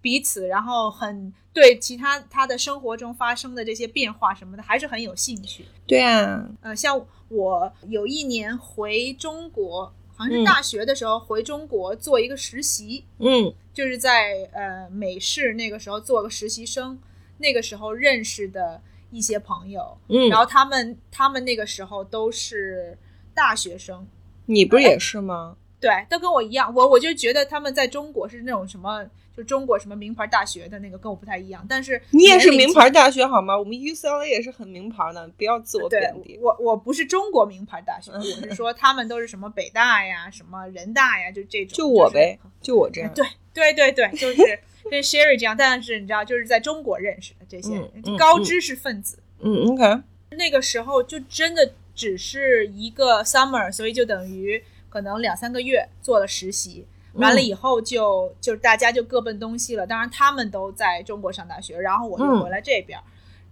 [0.00, 1.32] 彼此，然后很。
[1.50, 5.64] 对其他他的生活中发生的这些变化什么的，还是很有兴趣。
[5.88, 16.96] 对啊，呃，像我有一年回中国，好像是大学的时候回中国做一个实习，嗯，就是在呃美式那个时候做个实习生，
[17.38, 18.80] 那个时候认识的
[19.10, 22.96] 一些朋友，嗯，然后他们他们那个时候都是
[23.34, 24.06] 大学生，
[24.46, 25.56] 你不也是吗？
[25.80, 29.04] 对，都跟我一样，我我就觉得他们在中国是那种什么。
[29.36, 33.56] 就中国什么名牌大学的那个跟我不太一样，但是你也是名牌大学好吗？
[33.56, 36.36] 我们 UCLA 也是很名牌的，不要自我贬低。
[36.42, 41.78] 我我不是中国名牌大学，我是 说他们都是什么北大呀、什么人大呀，就这种。
[41.78, 43.14] 就我呗，就我这样。
[43.14, 43.24] 对
[43.54, 44.58] 对对对，就是
[44.90, 47.80] 跟 Sherry 这样，但是你知道，就是在中国认识的这些
[48.18, 49.20] 高知识分子。
[49.38, 50.02] 嗯，OK。
[50.30, 56.86] 那个时候就真的只是一个 summer，所以就等于可能两三个月做了实习。
[57.14, 59.86] 完了以后就就大家就各奔东西了。
[59.86, 63.00] 当然他们都在中国上大学，然后我就回来这边。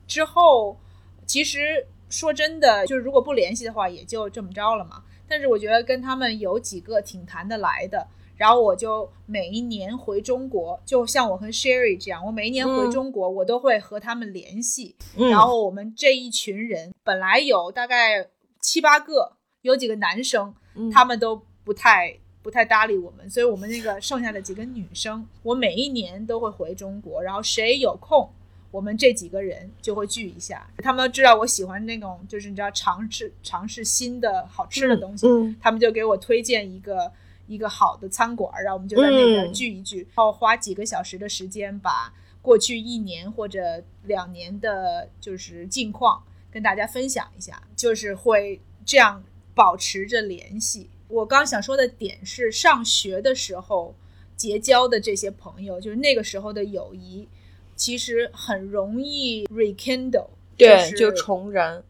[0.06, 0.78] 之后
[1.26, 5.02] 其实说真的，就是如果不联系的话，也就这么着了嘛。
[5.26, 8.06] 但是我觉得跟他们有几个挺谈得来的，
[8.36, 14.94] 然后我就每一年回中国，就像我和 Sherry 这样，我每一年回中国，我都会和他们联系。
[15.16, 18.28] 然后我们这一群人本来有大概
[18.60, 19.32] 七八个，
[19.62, 20.54] 有几个男生，
[20.92, 22.18] 他们都不太。
[22.42, 28.30] 不太搭理我们，所以我们那个剩下的几个女生，我每一年都会回中国，然后谁有空，
[28.70, 30.64] 我们这几个人就会聚一下。
[30.78, 37.10] 他们知道我喜欢那种，就是你知道尝试尝试新的好吃的东西，嗯他们就给我推荐一个
[37.48, 49.24] 一个好的餐馆，然后我们就在那边嗯聚一聚，然后花几个小时的时间把过去一年或者两年的，就是近况跟大家分享一下，就是会这样
[49.56, 50.90] 保持着联系。
[51.08, 53.94] 我刚想说的点是，上学的时候
[54.36, 57.26] 结交的这些朋友，就是那个时候的友谊，
[57.74, 60.28] 其实很容易 rekindle，
[60.58, 61.82] 对，就就重燃。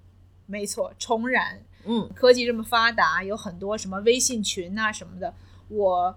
[0.47, 1.61] 没错，重燃。
[1.89, 5.35] 嗯科技这么发达，有很多什么微信群啊什么的。
[5.69, 6.17] 我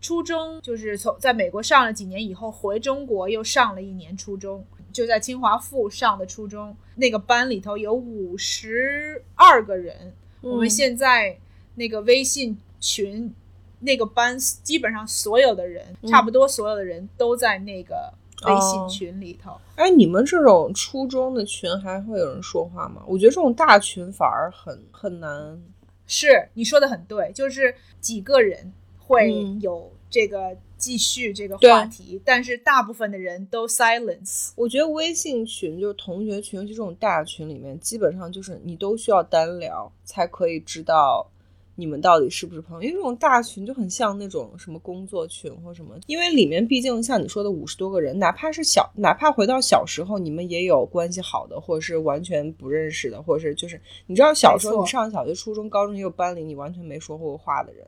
[0.00, 6.76] 初中就是从在美国上了几年以后，回中国又上了一年初中，就在清华附上的初中。
[6.96, 11.38] 那个班里头有五十二个人，我们嗯现在
[11.74, 13.34] 那个微信群
[13.80, 18.12] 那个班基本上所有的人，嗯差不多所有的人都在那个
[18.46, 19.58] 微信哦群里头。
[19.76, 23.02] 哎，你们这种初中的群还会有人说话吗？
[23.06, 25.62] 我觉得这种大群反而很很难。
[26.06, 34.52] 是你说的很对，就是几个人会嗯有这个继续这个话题，但是大部分的人都 silence。
[34.56, 41.30] 我觉得微信群就是同学群，尤其这种大群里面，基本上就是你都需要单聊才可以知道
[41.76, 42.82] 你们到底是不是朋友。
[42.82, 57.86] 因为这种大群就很像那种什么工作群或什么，因为里面毕竟像你说的五十多个人，哪怕是小， 哪怕回到小时候，你们也有关系好的，或者是完全不认识的，或者是就是你知道小时候你上小学、初中、高中也有班里你完全没说过话的人。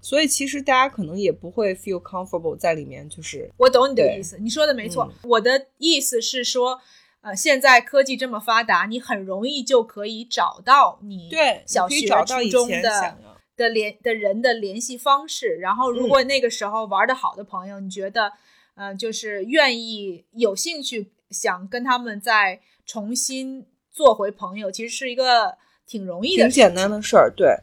[0.00, 5.04] 所以其实大家可能也不会 feel comfortable 在里面，就是我懂你的意思，你说的没错。
[5.04, 6.80] 嗯我的意思是说，
[7.22, 13.16] 呃，现在科技这么发达，你很容易就可以找到你对小学、初中的
[13.56, 15.56] 的联的人的联系方式。
[15.56, 18.32] 然后，如果那个时候玩的好的朋友，你觉得，
[18.76, 27.56] 呃，就是愿意有兴趣想跟他们再重新做回朋友，其实是一个挺容易的挺，简单的事儿，对。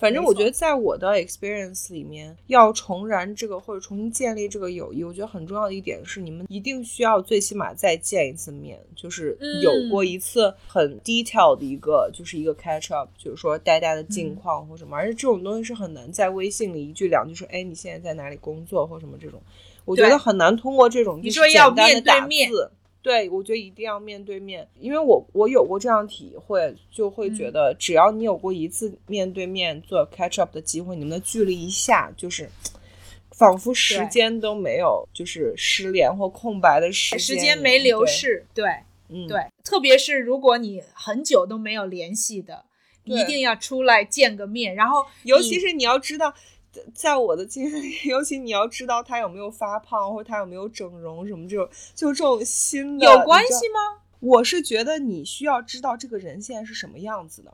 [0.00, 18.80] 反正我觉得，在我的 experience 里面，要重燃这个或者重新建立这个友谊，我觉得很重要的一点是，你们一定需要最起码再见一次面，就是有过一次很 detail 的一个，就是一个 catch up，就是说大家的近况或什么，而且这种东西是很难在微信里一句两句说，哎，你现在在哪里工作？
[18.86, 19.40] 或什么这种，
[19.84, 22.70] 我觉得很难通过这种你就是说要面对打面字
[23.02, 32.50] 对，我觉得一定要面对面，因为我我有过这样体会，就会觉得只要你有过一次面对面做 catch up 的机会，你们的距离一下就是，
[33.30, 38.68] 仿佛时间都没有，就是失联或空白的时间，时间没流，逝，对
[39.08, 42.64] 嗯，对，特别是如果你很久都没有联系的，
[43.04, 46.34] 一定要出来见个面，然后尤其是你要知道。
[46.94, 57.52] 在我的经历， 尤其你要知道他有没有发胖，或者他有没有整容什么这种，就这种新的有关系吗我是觉得你需要知道这个人现在是什么样子的。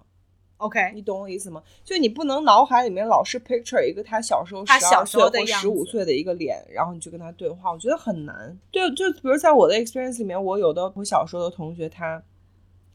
[0.59, 1.63] ？OK，你懂我意思吗？
[1.85, 8.59] 就你不能脑海里面老是 picture 一个他小时候他小十二时候的样岁或十五岁的一个脸，然后你去跟他对话，我觉得很难。
[8.71, 12.23] 对，就比如在我的 experience 里面，我有的我小时候的同学他，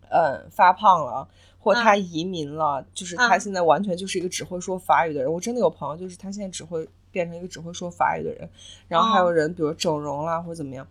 [0.09, 1.27] 嗯，发胖了。
[1.61, 3.39] 或他移民了，就是他嗯。
[3.39, 5.31] 现在完全就是一个只会说法语的人。
[5.31, 8.49] 我真的有朋友，就是他现在只会变成一个只会说法语的人。
[8.87, 9.31] 然后还有哦。
[9.31, 10.87] 人，比如整容啦或者怎么样，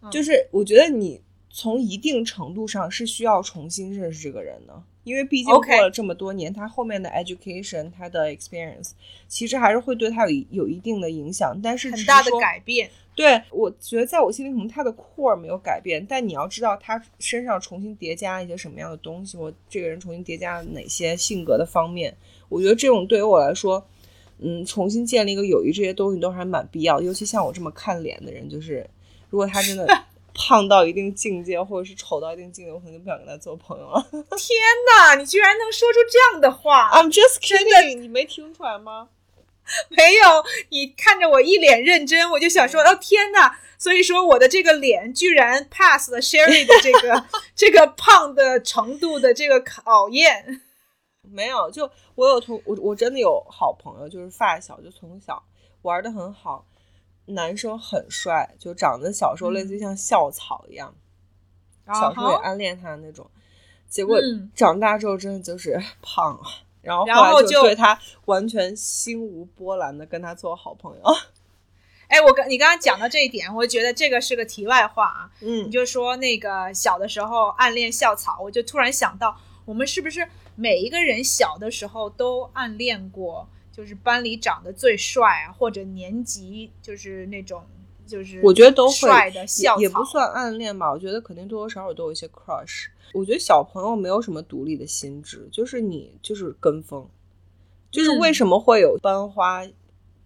[0.00, 0.10] 嗯。
[0.10, 1.20] 就是我觉得你
[1.50, 8.90] 从一定程度上是需要重新认识这个人的，因为毕竟过了这么多年，他后面的 education，他的 experience，
[9.26, 12.90] 其实还是会对他有有一定的影响，但是很大的改变。
[13.14, 22.16] 对，我觉得在我心里可能他的 core 没有改变，但你要知道他身上重新叠加一些什么样的东西，我这个人重新叠加了哪些性格的方面，
[22.48, 23.84] 我觉得这种对于我来说，
[24.38, 27.04] 嗯，重新建立一个友谊，这些东西都还蛮必要的。
[27.04, 28.88] 尤其像我这么看脸的人，就是
[29.30, 29.84] 如果他真的
[30.38, 34.00] 胖到一定境界，或者是丑到一定境界，我可能就不想跟他做朋友了。
[34.12, 34.56] 天
[34.96, 39.08] 哪，你居然能说出这样的话！I'm just kidding，你没听出来吗？
[39.90, 43.58] 没有，你看着我一脸认真，我就想说，哦天哪！
[43.76, 47.24] 所以说我的这个脸居然 pass 了 Sherry 的这个
[47.54, 50.62] 这个胖的程度的这个考验。
[51.22, 55.42] 没有，就我有同我我真的有好朋友，就是发小，就从小
[55.82, 56.64] 玩的很好，
[57.28, 60.94] 男生很帅，就长得小时候类似于像校草一样，
[61.86, 63.30] 小时候暗恋他那种，
[63.88, 66.44] 结果嗯长大之后真的就是 胖了，
[66.82, 71.02] 然后然后后来就就对他完全心无波澜的跟他做好朋友。
[72.08, 75.30] 哎，我刚你刚刚讲到这一点，我觉得这个是个题外话啊。
[75.42, 83.46] 嗯你嗯，就说那个小的时候暗恋校草，我就突然想到，我们是不是每一个人小的时候都暗恋过？
[83.78, 87.62] 就是班里长得最帅啊，或者年级就是那种
[88.04, 92.86] 就是我觉得都会帅的校草也也不算暗恋吧，我觉得肯定多多少少都有一些 crush。
[93.12, 97.08] 我觉得小朋友没有什么独立的心智，就是你就是跟风，
[97.92, 99.64] 就是嗯为什么会有班花、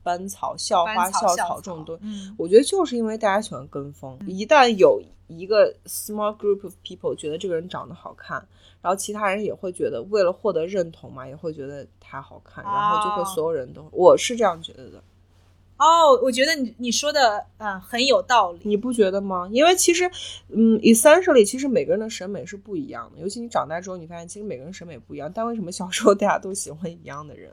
[0.03, 2.05] 班草、校花、校草这种东西？
[2.05, 8.36] 嗯我觉得就是因为大家喜欢跟风，一旦有一个 small group of people 觉得这个人长得好看，
[8.80, 15.03] 然后其他人也会觉得为了获得认同嘛，也会觉得他好看，然后就会哦所有人都，我是这样觉得的。
[15.78, 18.61] 哦，我觉得你你说的嗯很有道理。
[18.62, 19.48] 你不觉得吗？
[19.50, 20.09] 因为其实，
[20.48, 23.18] 嗯，essentially，其实每个人的审美是不一样的。
[23.20, 25.32] 尤其你长大之后，你发现其实每个人审美不一样。
[25.34, 27.50] 但为什么小时候大家都喜欢一样的人？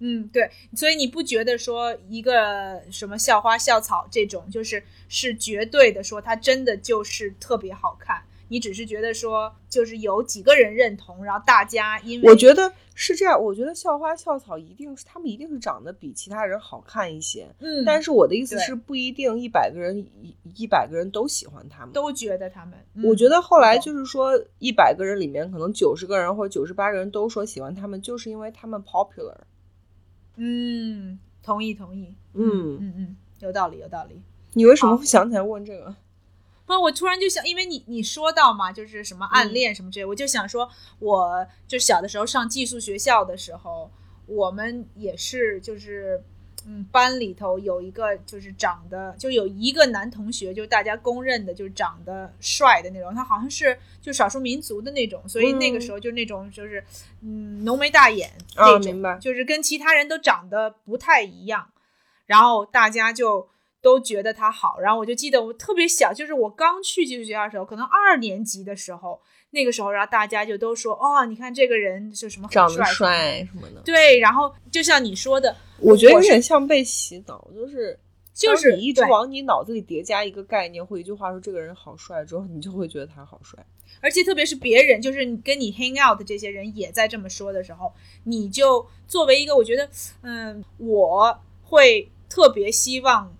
[0.00, 8.22] 嗯，对，所以你不觉得说一个什么校花校草这种，就是是绝对的说他真的就是特别好看？
[8.48, 13.40] 你只是觉得说，就是有几个人认同，然后大家因为我觉得是这样。
[13.40, 17.46] 我觉得校花校草一定是他们一定是长得比其他人好看一些。
[17.60, 21.92] 嗯，但是我的意思是，不一定一百个人一一百个人都喜欢他们。
[21.92, 29.36] 都觉得他们，嗯我觉得后来就是说，一百个人里面可能九十个人或者九十八个人都说喜欢他们，就是因为他们 popular。
[30.42, 34.22] 嗯，同意同意，嗯嗯嗯，有道理有道理。
[34.54, 35.94] 你为什么会想起来问这个？
[36.64, 43.90] 不，我突然就想，因为你你说到嘛，就是什么暗恋什么之类，我就想说，我就小的时候上寄宿学校的时候，
[44.26, 46.24] 我们也是就是。
[46.72, 53.12] 嗯，班里头有一个就是长得就有一个男同学，就是大家公认的，就是长得帅的那种。
[53.12, 56.84] 他好像是就少数民族的那种，所以那个嗯时候就那种就是
[57.22, 61.68] 嗯浓眉大眼啊那种，就是跟其他人都长得不太一样。
[62.26, 63.48] 然后大家就
[63.82, 64.78] 都觉得他好。
[64.78, 69.20] 然后我就记得我特别小，就是我刚去寄宿学校的时候，可能二年级的时候，
[69.50, 73.80] 那个时候，然后大家就都说，哦，你看这个人就什么很长得帅什么的。
[73.84, 77.98] 对，然后就像你说的，我觉得有点像被洗脑，就是
[78.32, 83.58] 就是你一直往你脑子里叠加一个概念或一句话说这个人好帅之后，你就会觉得他好帅。
[84.00, 87.92] 而且特别是别人，就是你跟你 hang out 的这些人也在这么说的时候，
[88.24, 89.90] 你就作为一个，我觉得，
[90.22, 93.34] 嗯，我会特别希望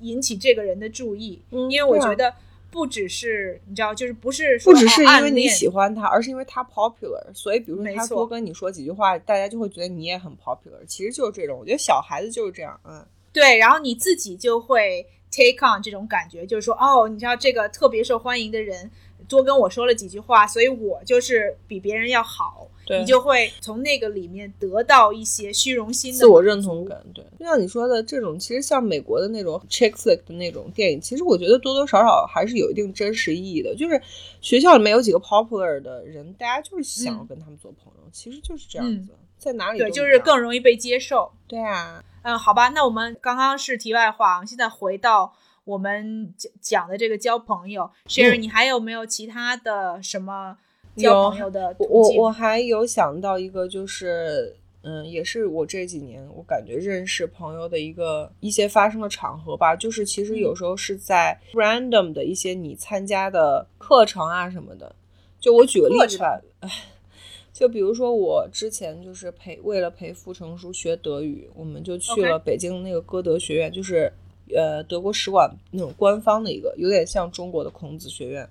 [0.00, 2.32] 引起这个人的注意，嗯因为我觉得
[2.70, 10.84] 不只是你知道，就是不是说不只是因为你喜欢他，而是因为他 popular，所以比如说他多跟你说几句话，大家就会觉得你也很 popular。
[10.86, 18.90] 其实就是这种，我觉得小孩子就是这样，嗯，对，然后你自己就会 take on 这种感觉，就是说，哦，你知道这个特别受欢迎的人
[19.28, 26.84] 多跟我说了几句话，所以我就是比别人要好，你就会从那个里面得到一些虚荣心的自我认同。
[26.84, 27.02] 感。
[27.14, 33.74] 对，就像你说的这种，其实像美国的那种 chick flick 的那种电影，其实我觉得多多少少还是有一定真实意义的。
[33.74, 34.00] 就是
[34.40, 41.32] 学校里面有几个 popular 的人，大家就是想要嗯跟他们做朋友，其实就是这样嗯子，在哪里对，就是更容易被接受。
[41.46, 42.02] 对啊。
[42.22, 45.32] 嗯，好吧，那我们刚刚是题外话，现在回到
[45.66, 47.90] 我们讲讲的这个交朋友。
[48.06, 50.56] Sherry，、你还有没有其他的什么
[50.96, 52.18] 交朋友的我途径？
[52.18, 64.94] 我我还有想到一个，就是嗯，也是我这几年我感觉认识朋友的一个一些发生的场合吧，就是其实有时候是在 random 的一些你参加的课程啊什么的。
[65.40, 66.70] 就我举个例子吧，唉
[67.52, 74.12] 就比如说我之前就是陪为了陪傅成书学德语，我们就去了北京那个歌德学院，就是
[74.54, 78.48] 呃德国使馆那种官方的一个，有点像中国的孔子学院。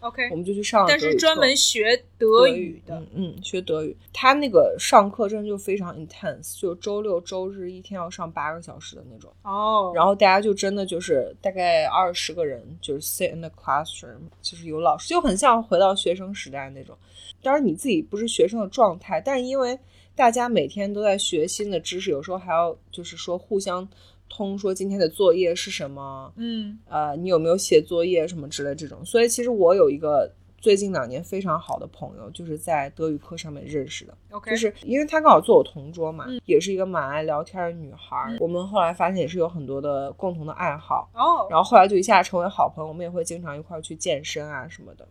[0.00, 2.94] OK，我们就去上了但是专门学德德语的。
[2.94, 3.96] 嗯嗯，学德语。
[4.12, 9.32] 他那个上课真的就非常 intense，就周六周日一天要上八个小时的那种。
[9.44, 16.94] 哦，然后大家就真的就是大概二十个人，就是 sit in the classroom，就是有老师，就很像回到学生时代那种。
[17.42, 19.78] 当然你自己不是学生的状态，但是因为
[20.14, 23.88] 大家每天都在学新的知识，有时候还要就是说互相
[24.28, 29.04] 通说今天的作业是什么，嗯呃，你有没有写作业什么之类这种。
[29.04, 34.16] 所以其实我有一个最近两年非常好的朋友，就是在德语课上面认识的。
[34.30, 38.36] ，OK，就是因为她刚好坐我同桌嘛，嗯也是一个蛮爱聊天的女孩儿。
[38.40, 42.88] 我们后来发现也是有很多的共同的爱好，哦，然后后来就一下成为好朋友。
[42.88, 45.06] 我们也会经常一块儿去健身啊什么的。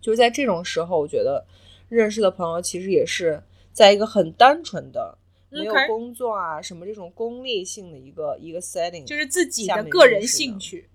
[0.00, 1.44] 就是在这种时候，我觉得
[1.88, 5.16] 认识的朋友其实也是在一个很单纯的。
[5.50, 10.88] 没有工作啊，什么这种功利性的一个一个 setting，就是自己的个人兴趣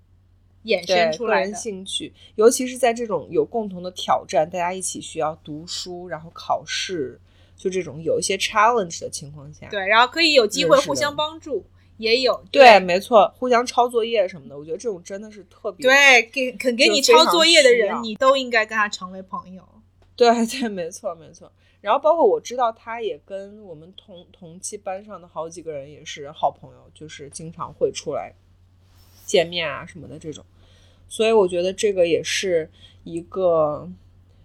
[0.66, 1.54] 衍生出来的。
[1.56, 7.20] 兴趣，尤其是在这种有共同的挑战，大家一起需要读书，然后考试，
[7.56, 11.66] 就这种有一些 challenge 的情况下，对，然后可以有机会互相帮助，
[11.97, 19.64] 也有对，没错，互相抄作业什么的，我觉得这种真的是特别对，给肯给你抄作业的人，你都应该跟他成为朋友。
[20.16, 21.52] 对对，没错没错。
[21.82, 28.34] 然后包括我知道他也跟我们同同期班上的好几个人也是好朋友，就是经常会出来
[29.25, 30.45] 见面啊什么的这种。
[31.09, 32.69] 所以我觉得这个也是
[33.03, 33.89] 一个，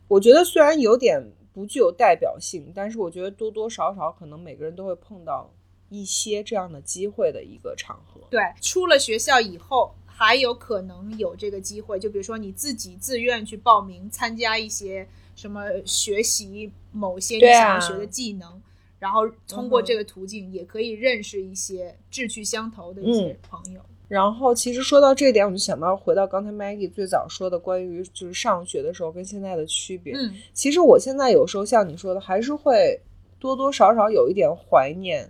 [0.09, 1.23] 我觉得虽然有点
[1.53, 5.53] 不具有代表性，但是我觉得多多少少可能每个人都会碰到
[5.91, 8.21] 一些这样的机会的一个场合。
[8.31, 15.07] 对，出了学校以后还有可能有这个机会，就比如说你自己自愿去报名参加一些
[15.37, 18.61] 什么学习某些你想要学的技能，
[18.99, 23.81] 然后通过这个途径也可以认识一些志趣相投的一些嗯朋友。
[24.09, 30.15] 然后其实说到这点，我就想到回到刚才 Maggie 最早说的关于就是上学的时候跟现在的区别。
[30.17, 33.01] 嗯，其实我现在有时候像你说的，还是会
[33.39, 35.29] 多多少少有一点怀念，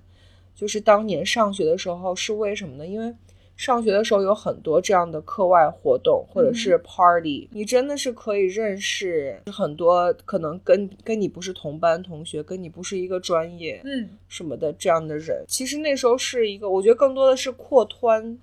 [0.54, 2.86] 就是当年上学的时候是为什么呢？
[2.86, 3.14] 因为
[3.56, 15.42] 上学的时候有很多这样的课外活动或者是 party，、你真的是可以认识很多可能跟跟你不是同班同学，跟你不是一个专业，嗯，什么的这样的人。
[15.48, 18.38] 其实那时候是一个，我觉得更多的是扩宽、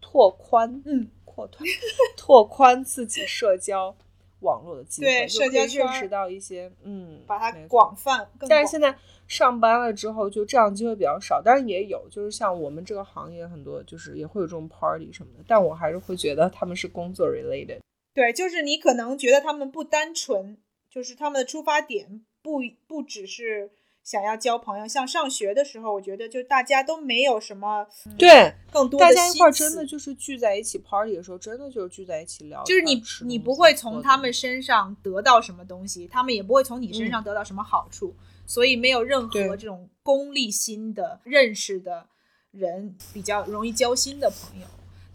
[0.00, 1.68] 拓宽、嗯，扩宽、
[2.16, 3.94] 拓宽自己社交
[4.40, 8.94] 网络的机会，对社交圈认识到一些，嗯，把它广泛但是现在
[9.26, 17.78] 上班了之后，就这样机会比较少，当然也有，就是像我们这个行业很多，就是也会有这种 party 什么的，但我还是会觉得他们是工作 related。
[18.14, 20.56] 对，就是你可能觉得他们不单纯，
[20.88, 23.70] 就是他们的出发点不不只是
[24.02, 24.88] 想要交朋友。
[24.88, 38.14] 像上学的时候，我觉得就大家都没有什么对，更多的大家一块儿真的就是聚在一起 party 的时候，真的就是聚在一起聊，就是你你不会从他们身上得到什么东西，他们也不会从你身上得到什么好处，
[38.46, 42.06] 所以没有任何这种功利心的认识的
[42.52, 44.66] 人比较容易交心的朋友，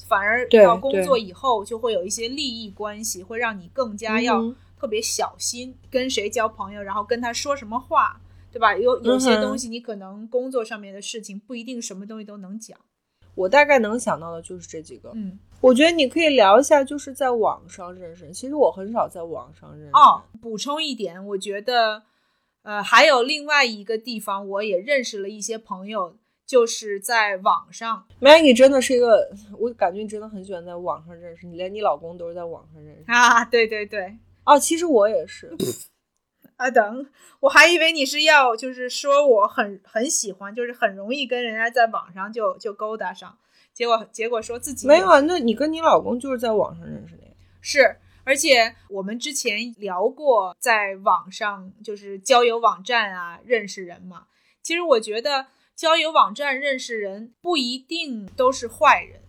[0.07, 8.19] 反而对到工作以后就会有一些利益关系，会让你更加要特别小心跟谁交朋友，然后跟他说什么话，
[8.51, 8.75] 对吧？
[8.75, 12.77] 有有些东西你可能工作上面的事情不一定什么东西都能讲，
[13.35, 15.11] 我大概能想到的就是这几个。
[15.15, 15.39] 嗯。
[15.61, 18.31] 我觉得你可以聊一下，就是在网上认识。
[18.31, 19.91] 其实我很少在网上认识。
[19.93, 22.01] 哦，补充一点，我觉得，
[22.63, 28.05] 呃，还有另外一个地方，我也认识了一些朋友，就是在网上。
[28.19, 33.11] Maggie 真的是一个，我感觉你真的很喜欢在网上认识，你连你老公都是在网上认识。
[33.11, 35.51] 啊，对对对，哦，其实我也是。
[36.57, 37.07] 啊等，
[37.39, 43.35] 我还以为你是要就是说我很很喜欢，就是很容易跟人家在网上就就勾搭上，
[43.73, 47.31] 结果结果说自己没有啊，那你跟你老公就是在网上认识的呀？
[47.61, 54.27] 是，而且我们之前聊过，在网上就是交友网站啊认识人嘛。
[54.61, 59.21] 其实我觉得交友网站认识人不一定都是坏人，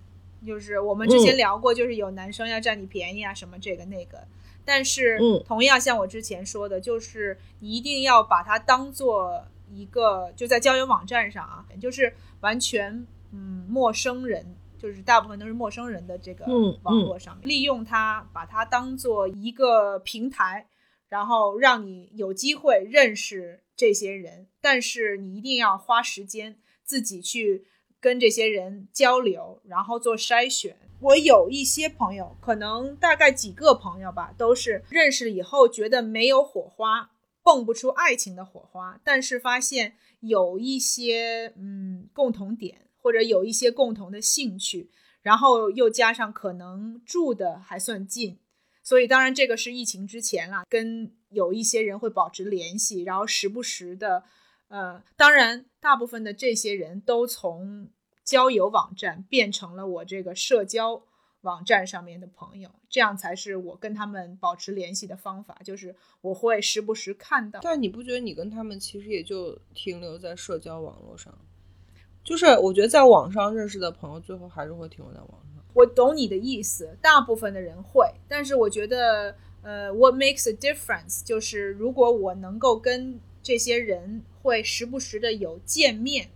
[0.47, 4.22] 就是我们之前嗯聊过，就是有男生要占你便宜啊什么这个那个。
[4.64, 20.66] 但是嗯同样像我之前说的，就是你一定要把它当做一个，就在交友网站上啊，就是完全嗯陌生人，就是大部分都是陌生人的这个嗯网络上面，利用它，把它当做一个平台，
[21.08, 27.66] 然后让你有机会认识这些人，但是你一定要花时间自己去
[28.00, 30.76] 跟这些人交流，然后做筛选。
[31.00, 37.10] 我有一些朋友，可能大概几个朋友吧，都是认识以后觉得没有火花，
[37.42, 44.90] 蹦不出爱情的火花，但是发现有一些嗯共同点，或者有一些共同的兴趣，
[45.20, 48.38] 然后又加上可能住的还算近，
[48.82, 54.24] 所以当然这个是疫情之前啦，跟有一些人会保持联系，然后时不时的，
[54.68, 57.90] 呃，当然大部分的这些人都从
[58.24, 61.03] 交友网站变成了我这个社交
[61.40, 67.59] 网站上面的朋友，这样才是我跟他们保持联系的方法，就是我会时不时看到。
[67.61, 71.36] 但你不觉得你跟他们其实也就停留在社交网络上？
[72.24, 75.62] 就是我觉得在网上认识的朋友，最后还是会停留在网上。
[75.74, 86.28] 我懂你的意思，大部分的人会，但是我觉得，呃，what makes a difference 就是如果我能够跟这些人会时不时的有见面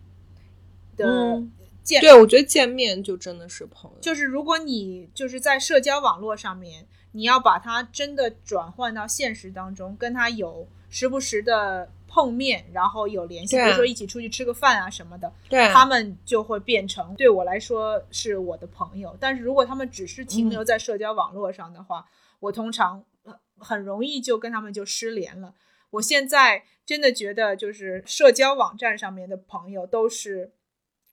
[0.97, 3.99] 的嗯见，对，我觉得见面就真的是朋友。
[4.01, 19.15] 就是如果你就是在社交网络上面，你要把它真的转换到现实当中，跟他有时不时的碰面，然后有联系，比如说一起出去吃个饭啊什么的，对啊他们就会变成对我来说是我的朋友。
[19.21, 22.07] 但是如果他们只是停留在社交网络上的话，
[22.41, 25.53] 我通常呃很容易就跟他们就失联了。
[25.91, 30.53] 我现在真的觉得，就是社交网站上面的朋友都是，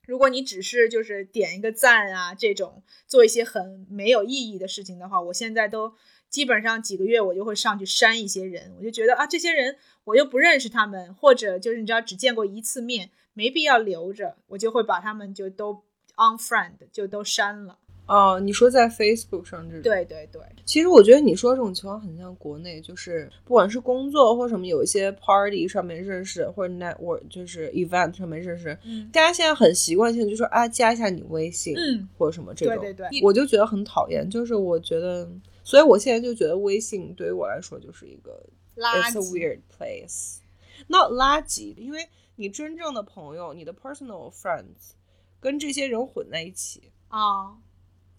[0.08, 5.93] 如果你只是就是点一个赞啊这种做一些很没有意义的事情的话，我现在都
[6.30, 15.84] 基本上几个月我就会上去删一些人，我就觉得啊，这些人我又不认识他们，或者就是你知道只见过一次面，没必要留着，我就会把他们就都
[16.16, 17.78] unfriend 就都删了。
[18.06, 19.82] 哦，你说在 Facebook 上这种？
[19.82, 34.30] 对对对，其实我觉得你说这种情况很像国内，就是不管是工作或什么，有一些 party 上面认识，或者 network 就是 event 上面认识，嗯大家现在很习惯性就说啊，加一下你微信，嗯，或者什么这种，对对对我就觉得很讨厌。
[34.30, 35.26] 就是我觉得，
[35.64, 38.38] 所以我现在就觉得微信对于我来说就是一个
[38.76, 39.32] 垃 it's a 圾。
[39.32, 44.93] weird place，not 垃圾，因为你真正的朋友，你的 personal friends
[45.39, 47.57] 跟这些人混在一起，啊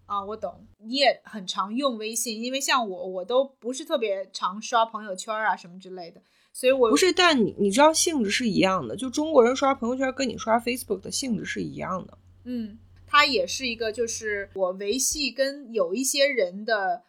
[0.06, 0.66] 啊，我懂。
[0.78, 6.20] 你也很常用微信，因为像我，我都不是特别常刷朋友圈啊什么之类的，
[6.52, 12.18] 所以我不是，但你你知道性质是一样的，就中国人刷朋友圈跟你刷 Facebook 的性质是一样的。
[12.44, 17.02] 嗯，它也是一个就是我维系跟有一些人的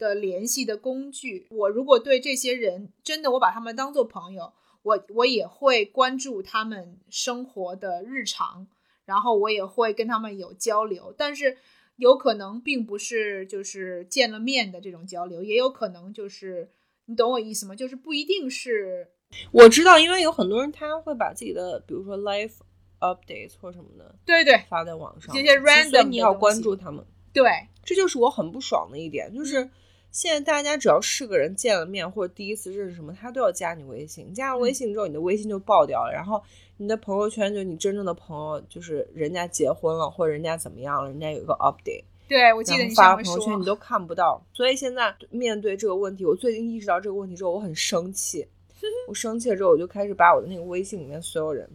[0.00, 1.46] 的联系的工具。
[1.52, 8.66] 我如果对这些人真的我把他们当做朋友，我我也会关注他们生活的日常，
[9.04, 11.58] 然后我也会跟他们有交流，但是。
[11.96, 16.70] 有可能并不是就是见了面的这种交流，也有可能就是
[17.04, 17.74] 你懂我意思吗？
[17.76, 19.06] 就是不一定是
[19.52, 22.54] 我知道，因为有很多人他会把自己的，比如说 life
[23.00, 27.04] updates 或什么的对对发在网上，这些 random 你要关注他们。
[27.34, 29.68] 对，这就是我很不爽的一点，就是
[30.10, 34.32] 现在大家只要是个人见了面或者第一次认识什么，他都要加你微信。
[34.34, 36.42] 加了微信之后，你的微信就爆掉了，然后
[36.76, 44.44] 你的朋友圈就你真正的朋友，就是人家结婚了或者人家怎么样了，人家有一个 update，对我记得你发朋友圈你都看不到。
[44.52, 48.46] 所以现在面对这个问题，我最近意识到这个问题之后，我很生气。
[49.08, 51.68] 我生气了之后，我就开始把我的那个微信里面所有人，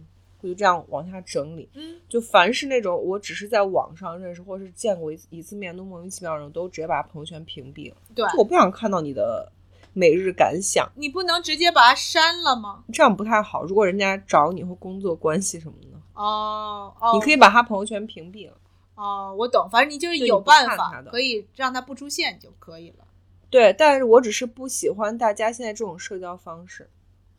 [0.46, 1.68] 我就这样往下整理。
[1.74, 7.96] 嗯，就凡是那种我只是在网上认识或是见过一次一次面都莫名其妙的人，我都直接把朋友圈屏蔽了。
[8.14, 9.50] 对，就我不想看到你的
[9.92, 12.84] 每日感想，你不能直接把它删了吗？
[12.92, 13.64] 这样不太好。
[13.64, 18.56] 如果人家找你或工作关系什么的，哦哦，你可以把他朋友圈屏蔽了。
[18.94, 23.04] 哦，我懂，反正你就是有办法可以让他不出现就可以了。
[23.50, 26.88] 对，但是我只是不喜欢大家现在这种社交方式。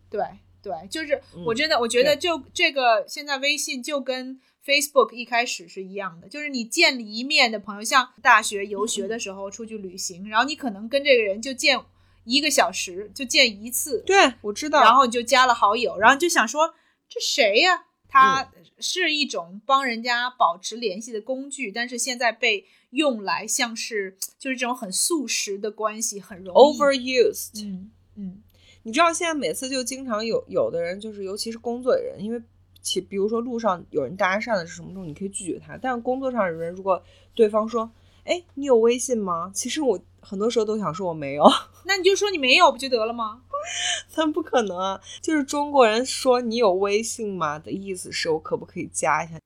[0.09, 0.23] 对
[0.61, 11.79] 对，就是嗯我真的，我觉得就这个现在微信就跟 Facebook 一开始是一样的，就是你见一面的朋友，像大学游学的时候出去旅行，然后你可能跟这个人就见
[12.25, 14.81] 一个小时，就见一次，对，我知道。
[14.81, 16.73] 然后你就加了好友，然后就想说
[17.07, 17.85] 这谁呀？
[18.09, 28.43] 他嗯是一种帮人家保持联系的工具，但是现在被用来像是就是这种很速食的关系，很容易 overused，、嗯嗯
[28.87, 32.41] 你知道现在每次就经常有有的人就是尤其是工作的人，因为
[32.81, 37.03] 其比如说路上有人搭讪的是什么时候，你可以拒绝他，但是工作上的人如果
[37.35, 37.91] 对方说，
[38.23, 39.51] 哎，你有微信吗？
[39.53, 41.43] 其实我很多时候都想说我没有，
[41.83, 43.41] 那你就说你没有不就得了吗？
[44.15, 45.01] 但不可能啊！
[45.21, 49.37] 就是中国人说你有微信吗的意思是我可不可以加一下？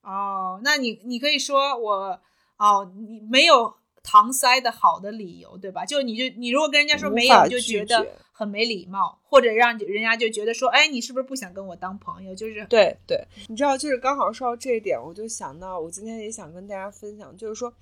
[0.00, 2.18] 哦，那你你可以说我
[2.56, 3.74] 哦，你没有
[4.06, 5.84] 搪塞的好的理由，对吧？
[5.84, 12.32] 就你就你如果跟人家说没有，你就觉得很没礼貌，或者让人家就觉得说，哎，你是不是不想跟我当朋友？
[12.32, 17.72] 就是对对，你知道，就是刚好说到这一点，我就想到，我今天也想跟大家分享，就是说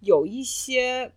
[0.00, 1.12] 有一些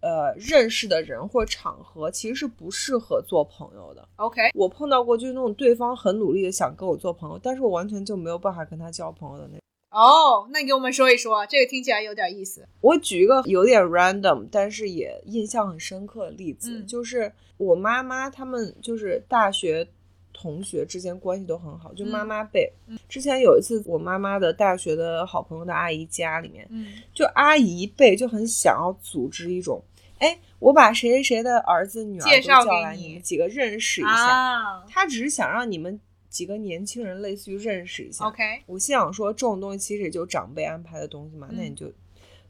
[0.00, 4.06] 呃认识的人或场合，其实是不适合做朋友的。
[4.16, 9.60] OK，我碰到过就是那种对方很努力的想跟我做朋友，但是我完全就没有办法跟他交朋友的那种。
[9.90, 12.68] 哦，那你给我们说一说，这个听起来有点意思。
[12.80, 19.88] 我举一个有点 random，但是也印象很深刻的例子，嗯就是我妈妈他们就是大学
[20.32, 22.70] 同学之间关系都很好，就妈妈辈。
[22.86, 29.82] 嗯之前有一次，我妈妈的大学的好朋友的阿姨家里面，嗯就阿姨辈就很想要组织一种，
[30.18, 34.10] 哎，我把谁谁谁的儿子女儿都介绍给叫来，你你们几个认识一下。
[34.10, 35.98] 啊他只是想让你们
[36.28, 38.26] 几个年轻人类似于认识一下。
[38.26, 41.92] ，OK，我心想说，这种东西其实也就长辈安排的东西嘛，那嗯你就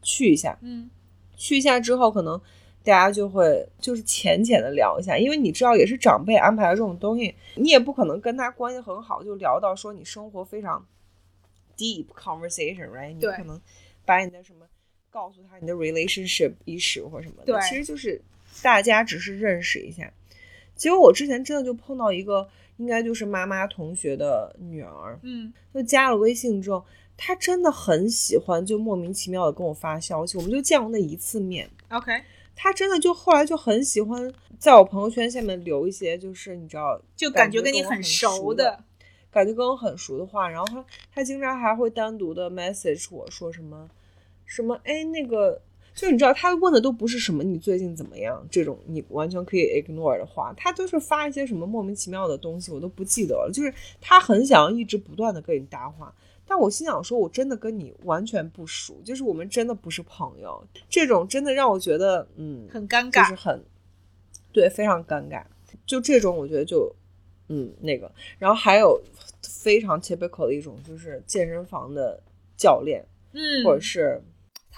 [0.03, 0.59] 去一下。
[0.63, 0.91] 嗯
[1.37, 2.41] 去一下之后，可能
[2.83, 10.85] 大家就会就是浅浅的聊一下，因为你知道也是长辈安排的这种东西，你也不可能跟他关系很好，就聊到说你生活非常
[11.77, 13.13] deep conversation，right？
[13.15, 13.61] 你对可能
[14.05, 14.67] 把你的什么
[15.11, 18.21] 告诉他你的 relationship issue 或什么的，对其实就是
[18.63, 20.13] 大家只是认识一下。
[20.75, 22.49] 结果我之前真的就碰到一个，
[22.79, 25.53] 应该就是妈妈同学的女儿，嗯。
[25.75, 26.85] 就加了微信之后，
[27.17, 31.71] 她真的很喜欢，就莫名其妙的跟我发消息，我们就见过那一次面。
[31.91, 32.13] ，OK，
[32.57, 38.83] 她真的就后来就很喜欢在我朋友圈下面留一些，就是你知道，就感感觉跟你很熟的，
[39.31, 43.89] 感觉跟我很熟的话，然后她她经常还会单独的 message 我说什么
[44.45, 45.61] 什么，哎，那个
[45.99, 53.51] 就你知道，他问的都不是什么你最近怎么样这种你完全可以 ignore 的话，他都是发一些什么莫名其妙的东西，我都不记得了。
[53.53, 56.15] 就是他很想要一直不断的跟你搭话，
[56.47, 63.65] 但我心想说，我真的跟你完全不熟，就是我们真的不是朋友，这种真的让我觉得，嗯，很尴尬，就是很，
[64.53, 65.43] 对，非常尴尬。
[65.85, 66.95] 就这种，我觉得就，
[67.49, 69.03] 嗯，那个，然后还有
[69.43, 72.23] 非常 typical 的一种，就是健身房的
[72.57, 74.23] 教练，嗯，或者是。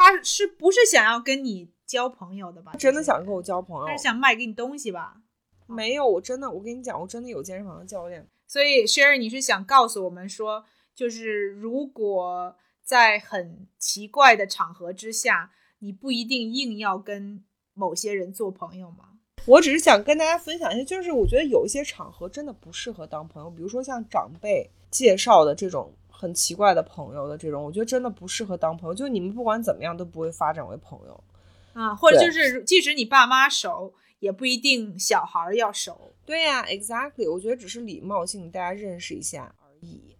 [0.01, 2.73] 他是不是想要跟你交朋友的吧？
[2.79, 3.87] 真的想跟我交朋友？
[3.87, 5.21] 他是想卖给你东西吧？
[5.67, 8.27] 没有，我真的，我跟你讲，我真的有健身房的教练。
[8.47, 17.45] 所以，Sherry，你是想告诉我们说，就是如果在很奇怪的场合之下，你不一定硬要跟
[17.75, 19.19] 某些人做朋友吗？
[19.45, 25.95] 我只是想跟大家分享一下，就是我觉得有一些场合真的不适合当朋友，比如说像长辈介绍的这种。
[26.21, 28.95] 很奇怪的朋友的这种，我觉得真的不适合当朋友。
[28.95, 31.25] 就你们不管怎么样都不会发展为朋友
[31.73, 36.13] 啊，或者就是即使你爸妈熟，也不一定小孩要熟。
[36.27, 37.33] 对呀，exactly。
[37.33, 40.15] 我觉得只是礼貌性大家认识一下而已。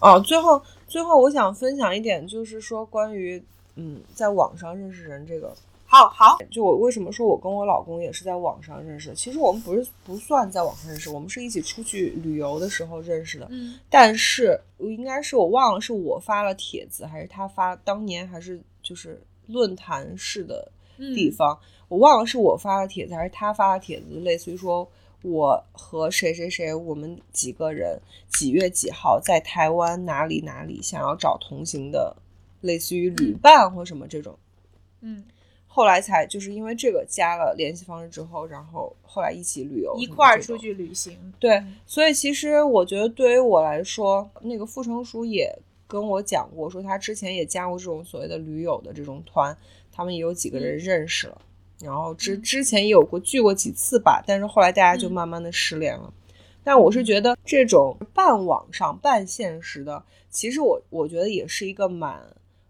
[0.00, 3.40] 哦，最后最后我想分享一点，就是说关于
[3.76, 5.54] 嗯，在网上认识人这个。
[5.90, 9.14] 好好，就我为什么说我跟我老公也是在网上认识？
[9.14, 13.46] 其实我们不是不算在网上认识，我们是一起出去旅游的时候认识的。
[13.48, 17.74] 嗯，但是应该是我忘了是我发了帖子，还是他发？
[17.76, 21.58] 当年还是就是论坛式的地方，
[21.88, 24.86] 我忘了是我发了帖子还是他发了帖子，类似于说
[25.22, 32.14] 我和谁谁谁，我们几个人几月几号在台湾哪里哪里想要找同行的，
[32.60, 34.38] 类似于旅伴或什么这种。
[35.00, 35.24] 嗯。
[35.70, 41.16] 后来才就是因为这个加了联系方式之后，然后后来一起旅游，一块儿出去旅行。
[41.38, 45.56] 对，所以其实我觉得对于我来说，那个傅成熟也
[45.86, 49.56] 跟我讲过，说他之前也加过这种所谓的驴友的这种团，
[49.92, 51.40] 他们也有几个人认识了，
[51.80, 56.12] 然后之之前也有过聚过几次吧，但是后来大家就慢慢的失联了。
[56.64, 62.20] 但我是觉得这种半网上半现实的，其实我我觉得也是一个蛮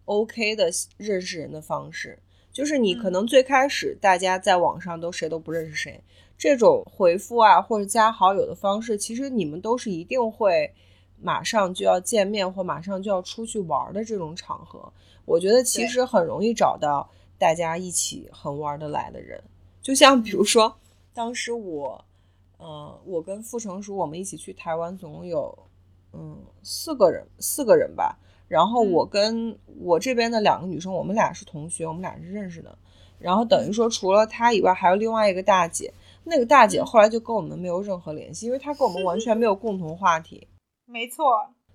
[0.04, 2.18] OK 的认识人的方式。
[2.58, 6.02] 就是你可能最开始大家在网上都谁都不认识谁，
[6.36, 10.74] 这种回复啊或者加好友的方式，其实你们都是一定会
[11.20, 14.92] 马上就要见面或马上就要出去玩的这种场合，
[15.24, 19.40] 我觉得其实很容易找到大家一起很玩得来的人。
[19.80, 20.76] 就像比如说，
[21.14, 22.04] 当时我，
[22.58, 25.56] 嗯，我跟傅成熟我们一起去台湾，总共有
[26.12, 28.18] 嗯四个人，四个人吧。
[28.48, 32.76] 然后我跟我这边的两个女生，我们俩是同学，我们俩是认识的。
[33.18, 35.92] 然后等于说，除了她以外，还有另外一个大姐。
[36.24, 40.46] 那个大姐后来就跟我们没有任何联系，因为她跟我们完全没有共同话题。
[40.84, 41.24] 没错，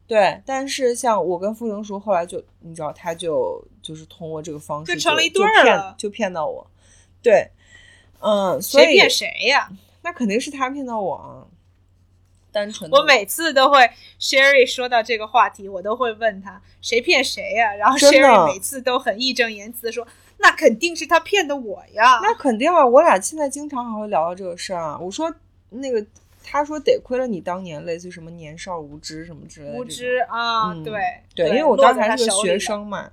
[0.08, 0.42] 对。
[0.46, 6.66] 但是像我跟傅成熟，后来就你知道，他就就是通过这个方式就成了一对了，就骗到我。
[7.22, 7.50] 对，
[8.20, 9.70] 嗯，谁骗谁呀？
[10.02, 11.48] 那肯定是他骗到我啊。
[12.54, 13.80] 单纯，我每次都会
[14.20, 17.74] Sherry 说到这个话题，我都会问他谁骗谁呀？
[17.74, 22.20] 然后 Sherry 每次都很义正言辞的说，那肯定是他骗的我呀。
[22.22, 24.98] 那肯定啊，我俩现在经常还会聊到这个事儿啊。
[24.98, 25.34] 我说
[25.72, 26.06] 那个，
[26.44, 29.78] 他说得亏了你当年类似于什么年少无知什么之类的。
[29.78, 30.94] 无知啊，对
[31.34, 33.12] 对，因为我当时还是个学生嘛。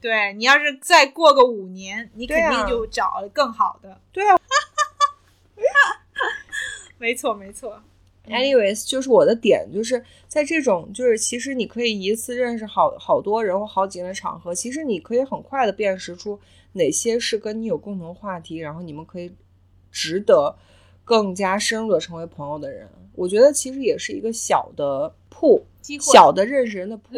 [0.00, 4.00] 对你要是再过个五年，你肯定就找了更好的。
[4.12, 4.36] 对啊，
[6.98, 7.82] 没 错没错。
[8.28, 16.38] Anyways，就是我的点，就是在这种，就是其实你可以一次认识好好多人或好几个人的场合，其实你可以很快的辨识出
[16.72, 19.32] 哪些是跟你有共同话题，然后你们可以
[19.90, 20.56] 值得
[21.04, 22.88] 更加深入的成为朋友的人。
[23.14, 25.64] 我觉得其实也是一个小的铺，
[26.00, 27.16] 小的认识人的铺。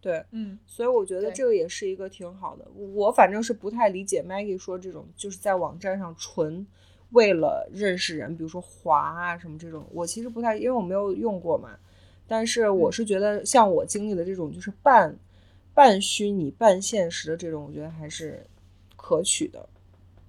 [0.00, 2.64] 对，嗯，所以我觉得这个也是一个挺好的。
[2.94, 6.66] 我反正是不太理解 Maggie 说这种，就是在网站上纯。
[7.10, 11.70] 为了认识人，比如说滑啊什么这种，我其实不太，因为我没有用过嘛。
[12.26, 15.16] 但是我是觉得，像我经历的这种，就是半
[15.72, 18.46] 半虚拟半现实的这种，我觉得还是
[18.96, 19.68] 可取的。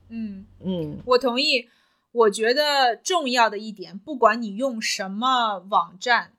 [0.10, 1.68] 嗯嗯，我同意。
[2.12, 6.34] 我觉得重要的一点，不管你用什么网站，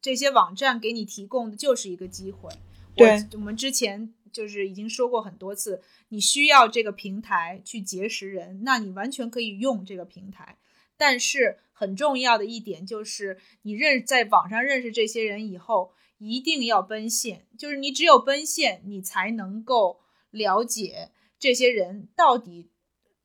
[0.00, 2.50] 这些网站给你提供的就是一个机会。
[2.96, 4.12] 对，我们之前。
[4.38, 10.58] 就是已经说过很多次，你需要这个平台去结识人，那你完全可以用这个平台。
[10.96, 17.48] 但是很重要的一点就是，你认在网上认识这些人以后，一定要奔现。
[17.58, 19.98] 就是你只有奔现，你才能够
[20.30, 22.70] 了解这些人到底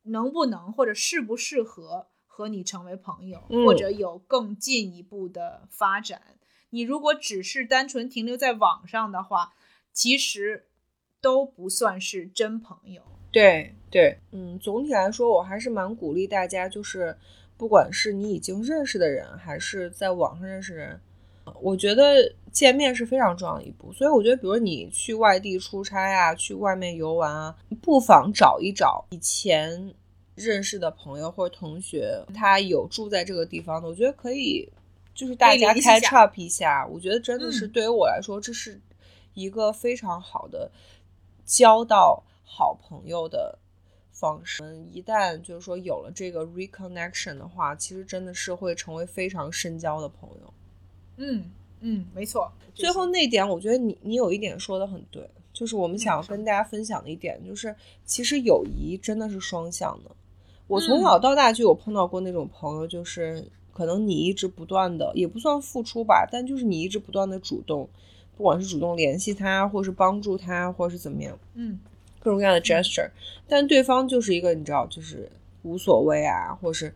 [0.06, 6.40] 能不能或者适不适合和你成为朋友，或者有更进一步的发展。
[6.72, 9.54] 你如果只是单纯停留在网上的话，
[9.92, 10.66] 其实。
[11.24, 13.02] 都不算是真朋友。
[13.32, 17.16] 对对，嗯，总体来说，我还是蛮鼓励大家，就是
[17.56, 21.00] 不管是你已经认识的人，还是在网上认识人，
[21.62, 23.94] 我觉得见面是非常重要的一步。
[23.94, 29.94] 所以我觉得，比如你去外地出差啊，去外面游玩啊，不妨找一找以前
[30.36, 34.70] 认识的朋友或者同学，他有住在这个地方的，我觉得可以，
[35.16, 36.86] 就是大家可以联系一下 catch up 一下。
[36.86, 38.80] 我觉得真的是嗯对于我来说，这是
[39.34, 40.72] 一个非常好的
[41.46, 43.58] 交到好朋友的
[44.12, 44.64] 方式。
[44.64, 50.54] 嗯一旦就是说有了这个 reconnection 的话，其实真的是会成为非常深交的朋友。
[51.18, 52.52] 嗯嗯，没错。
[52.74, 57.76] 最后那点，我觉得你你有一点说的很对，就是我们想要跟大家分享的一点，就是
[58.06, 60.10] 其实友谊真的是双向的。
[60.68, 67.88] 我从嗯小到大就有碰到过那种朋友，就是可能你一直不断的，也不算付出吧，但就是你一直不断的主动，
[68.36, 71.80] 不管是主动联系他，或是帮助他，或是怎么样，嗯
[72.20, 73.10] 各种各样的 gesture，
[73.48, 75.30] 但对方就是一个你知道，就是
[75.64, 76.94] 无所谓啊，或是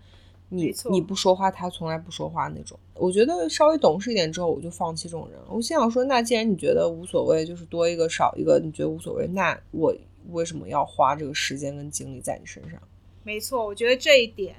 [0.49, 2.79] 你你不说话，他从来不说话那种。
[2.93, 5.37] 我觉得稍微懂事一点之后，我就放弃这种人。
[5.49, 9.93] 我心想说，那既然你觉得无所谓，就是多一个少一个，你觉得无所谓，那我
[10.29, 12.81] 为什么要花这个时间跟精力在你身上？
[13.23, 14.55] 没错，我觉得这一点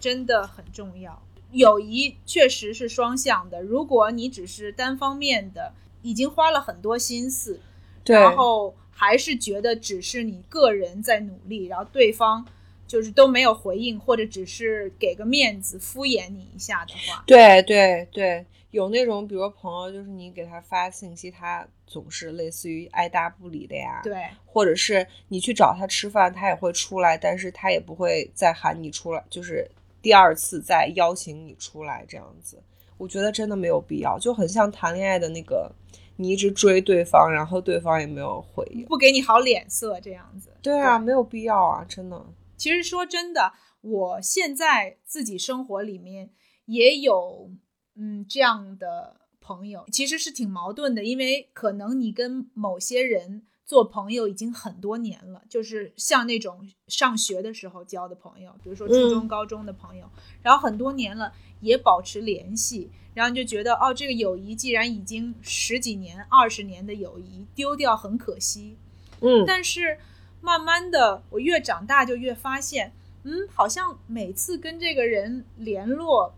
[0.00, 1.22] 真的很重要。
[1.52, 5.72] 友谊确实是双向的，如果你只是单方面的，
[6.02, 7.60] 已经花了很多心思，
[8.04, 12.46] 然后还是觉得只是你个人在努力，然后对方
[12.86, 24.16] 就是都没有回应，或者只是给个面子敷衍你一下的话，对对对，有那种比如朋友，就是你给他发信息，他总是类似于爱答不理的呀，对。
[24.46, 29.70] 或者是你去找他吃饭，他也会出来，但是他也不会再喊你出来，就是
[30.02, 32.60] 第二次再邀请你出来这样子。
[32.98, 35.72] 我觉得真的没有必要，就很像谈恋爱的那个，
[36.16, 38.84] 你一直追对方，然后对方也没有回应。
[38.86, 40.50] 不给你好脸色这样子。
[40.60, 42.26] 对啊，没有必要啊，真的。
[42.56, 46.30] 其实说真的，我现在自己生活里面
[46.66, 47.50] 也有
[47.94, 60.08] 嗯这样的朋友，其实是挺矛盾的，因为可能你跟某些人做朋友已经很多年了，就是像那种上学的时候交的朋友，比如说初中、嗯高中的朋友，
[60.40, 68.78] 然后很多年了也保持联系，然后你就觉得哦，这个友谊既然已经十几年、二十年的友谊丢掉很可惜，
[69.20, 69.98] 嗯，但是
[70.40, 72.94] 慢慢的，我越长大就越发现，
[73.24, 76.32] 嗯，好像每次跟这个人联络，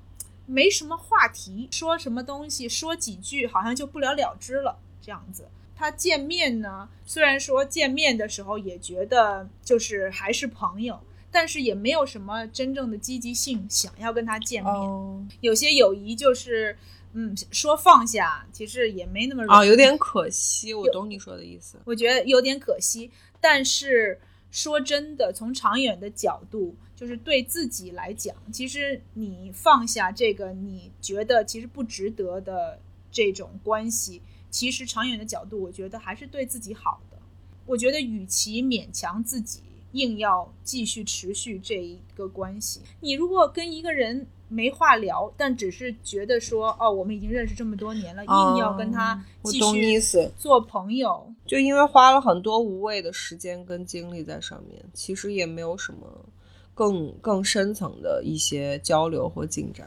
[0.46, 5.46] 没什么话题，说什么东西，说几句，好像就不了了之了，这样子。
[5.80, 11.00] 他见面呢，虽然说见面的时候也觉得就是还是朋友，
[11.30, 14.70] 但是也没有什么真正的积极性想要跟他见面。
[14.70, 16.76] 哦有些友谊就是，
[17.14, 19.56] 嗯，说放下，其实也没那么容易。
[19.56, 21.78] 啊，有点可惜，我懂你说的意思。
[21.86, 23.10] 我觉得有点可惜。
[23.40, 24.20] 但是
[24.50, 32.78] 说真的，从长远的角度，就是对自己来讲，其实你放下这个你觉得其实不值得的
[33.10, 34.20] 这种关系，
[34.50, 37.18] 其实长远的角度，我觉得还是对自己好的。
[37.66, 39.60] 我觉得与其勉强自己
[39.92, 50.00] 硬要继续持续这一个关系，你如果跟一个人没话聊，但只是觉得说哦，我们已经认识这么多年了，硬要跟他继续。
[50.36, 56.26] 做朋友，就因为花了很多无谓的时间跟精力在上面，其实也没有什么
[56.74, 59.86] 更更深层的一些交流或进展。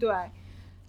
[0.00, 0.12] 对，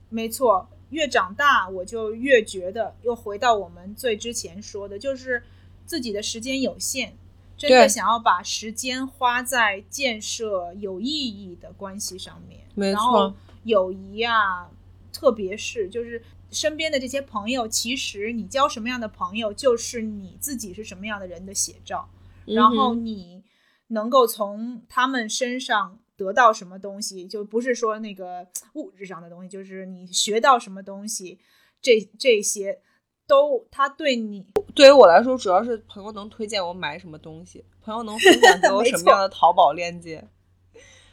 [0.10, 5.44] 没错，越长大我就越觉得，又回到我们最之前说的，就是
[5.86, 7.14] 自己的时间有限，
[7.58, 12.62] 真的想要把时间花在建设有意义的关系上面。
[12.76, 14.70] 没然后错友谊啊，
[15.12, 16.22] 特别是就是
[16.52, 22.10] 身边的这些朋友，其实你交什么样的朋友，就是你自己是什么样的人的写照。
[22.46, 23.44] 然后你
[23.88, 31.40] 能够从他们身上得到什么东西，就不是说那个物质上的东西，就是你学到什么东西，
[31.82, 32.80] 这这些
[33.26, 34.46] 都他对你
[34.76, 40.24] 对于我来说，主要是朋友能推荐我买什么东西，朋友能分享给我什么样的淘宝链接。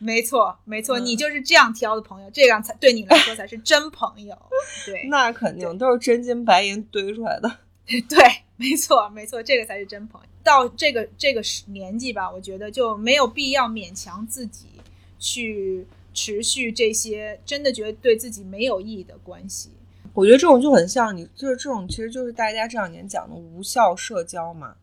[0.01, 4.37] 没 错没错，嗯你就是这样挑的朋友，这样才对你来说才是真朋友。
[4.87, 7.51] 对 那肯定都是真金白银堆出来的。
[8.09, 8.19] 对，
[8.57, 10.29] 没错没错，这个才是真朋友。
[10.45, 14.69] 到这个这个时年纪吧，我觉得就没有必要勉强自己
[15.19, 19.71] 去持续这些真的觉得对自己没有意义的关系。
[20.15, 24.77] 我觉得这种就很像你，就是这种，其实就是大家这两年讲的无效社交嘛。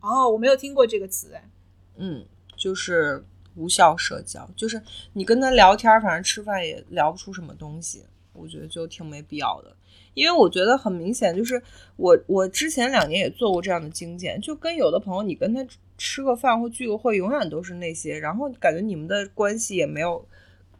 [0.00, 1.50] 哦，我没有听过这个词哎。
[1.96, 2.24] 嗯，
[2.56, 3.24] 就是
[3.56, 4.80] 无效社交，就是
[5.14, 9.74] 你跟他聊天，反正吃饭也聊不出什么东西，我觉得就挺没必要的。
[10.18, 11.62] 因为我觉得很明显，就是
[11.96, 15.64] 我我之前两年也做过这样的精简，就跟有的朋友，你跟他
[15.96, 20.26] 吃个饭或聚个会，永远都是那些，然后感觉你们的关系也没有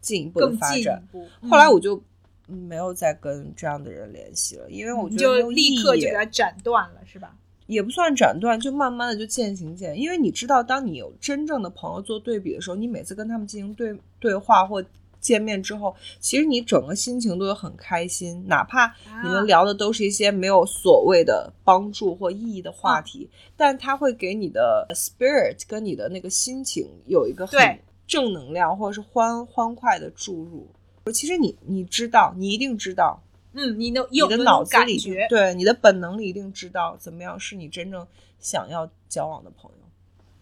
[0.01, 1.03] 进一步的发展。
[1.49, 2.03] 后来我嗯就
[2.47, 7.37] 没有再跟这样的人联系了，因为我觉得立刻就给他斩断了，是吧？
[7.67, 10.01] 也不算斩断，就慢慢的就渐行渐远。
[10.01, 14.83] 因为你知道，当你有真正的朋友做对比的时候，你每次跟他们进行对对话或
[15.29, 18.87] 见面之后，其实你整个心情都会很开心，哪怕
[19.23, 30.67] 你啊们聊的都是一些没有所谓的帮助或意义的话题，但它会给你的 spirit 跟你的那个心情有一个很正能量或者是欢欢快的注入。
[31.13, 33.23] 其实你你知道，你一定知道，
[33.53, 34.99] 嗯，你能你的脑子里
[35.29, 38.07] 对你的本能里一定知道怎么样是你真正
[38.39, 39.77] 想要交往的朋友。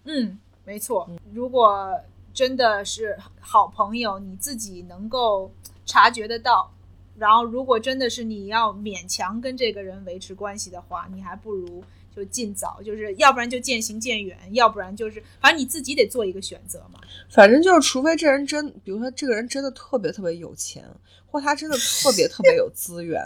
[0.05, 1.11] 嗯，没错。
[1.33, 1.91] 如果
[2.37, 5.51] 真的是好朋友，你自己能够
[5.87, 6.71] 察觉得到，
[7.17, 11.83] 然后如果真的是你要勉强跟这个人维持关系的话，你还不如
[12.15, 17.01] 就尽早，就是要不然就渐行渐远，要不然就是反正你自己得做一个选择嘛。
[17.31, 20.85] 反正就是，除非这人真，比如说这个人真的特别特别有钱，
[21.27, 23.23] 或他真的特别特别有资源，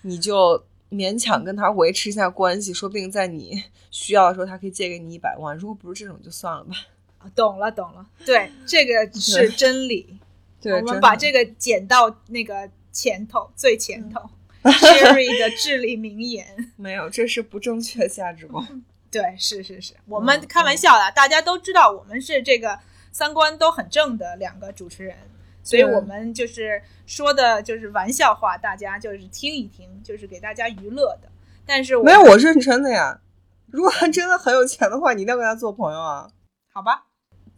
[0.00, 5.54] 你就勉强跟他维持一下关系，说不定在你需要的时候，他可以借给你一百万。
[5.58, 6.74] 如果不是这种，就算了吧。
[7.20, 10.18] 啊懂了，懂了，对，这个是真理。
[10.60, 14.20] 对，我们把这个剪到那个前头，最前头。
[14.62, 18.82] Sherry 的至理名言， 没有，这是不正确价值观。
[19.10, 22.78] 对，是是是，我们开玩笑的，大家都知道我们是这个
[23.10, 25.16] 三观都很正的两个主持人，
[25.62, 31.30] 所以我们就是说的就是玩笑话，大家就是听一听，就是给大家娱乐的。
[31.64, 33.20] 但是我没有，我认真的呀。
[33.68, 36.28] 如果他真的很有钱的话，你一定要跟他做朋友啊。
[36.72, 37.06] 好吧，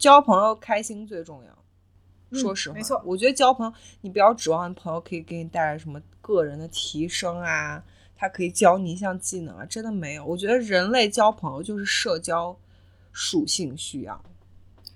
[0.03, 1.51] 交朋友开心最重要。
[2.31, 7.85] 嗯说实话，没错我觉得交朋友，你不要指望朋友可以给你带来什么个人的提升啊，
[8.17, 10.25] 他可以教你一项技能啊，真的没有。
[10.25, 12.59] 我觉得人类交朋友就是社交
[13.13, 14.21] 属性需要，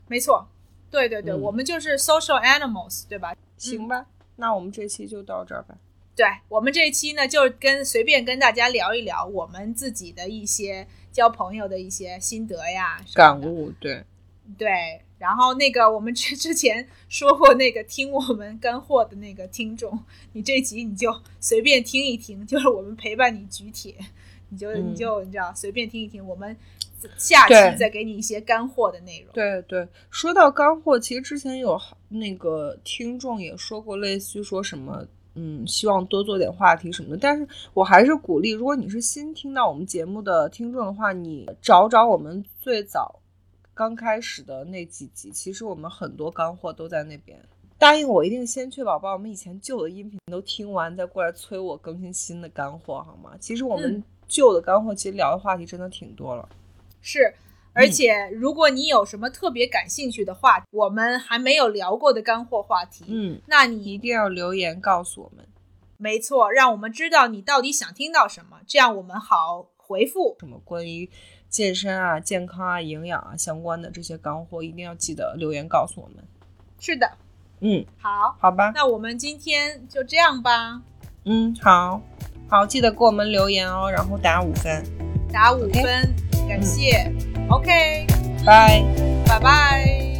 [0.08, 0.48] 没错，
[0.90, 3.36] 对对对，嗯我们就是 social animals，对吧？
[3.56, 4.06] 行吧？
[4.34, 5.76] 那我们这期就到这儿吧。
[6.16, 14.02] 对我们这一期呢，就跟随便跟大家聊一聊我们自己的一些交朋友的一些心得呀、感悟，对，
[14.56, 14.68] 对，
[15.18, 19.98] 然后那个我们之 之前说过那个听我们干货的那个听众，
[20.32, 23.94] 你这集你就随便听一听，就是我们陪伴你举铁，
[24.48, 26.56] 你就、嗯你就你知道随便听一听，我们
[27.16, 29.32] 下对期再给你一些干货的内容。
[29.34, 37.16] 对对，说到干货，其实之前有好那个听众也说过，类似于说什么，嗯，希望多做点话题什么的。
[37.16, 43.20] 但是我还是鼓励，如果你是新听到我们节目的听众的话，你找找我们最早
[43.76, 47.38] 刚开始的那几集，其实我们很多干货都在那边。
[47.76, 53.36] 答应我，一定先确保把我们以前旧的音频都听完，再过来催我更新新的干货，好吗？
[53.38, 56.48] 其实我们嗯旧的干货，其实聊的话题真的挺多了。
[57.02, 57.34] 是，
[57.74, 65.46] 而且如果你有什么特别感兴趣的话，我们还没有聊过的干货话题，嗯，那你一定要留言告诉我们。
[65.98, 70.34] 没错，让我们知道你到底想听到什么，这样我们好回复。
[70.40, 71.10] 什么关于
[71.48, 76.24] 健身啊、健康啊、营养啊相关的这些干货，一定要记得留言告诉我们。
[76.78, 77.10] 是的，
[77.60, 80.82] 嗯，好，好吧，那我们今天就这样吧，
[81.24, 82.00] 嗯，好，
[82.48, 84.84] 好，记得给我们留言哦，然后打五分，
[85.32, 86.14] 打五分，
[86.48, 87.12] 感谢。
[87.48, 88.06] OK，
[88.44, 88.82] 拜。
[89.26, 90.15] 拜拜。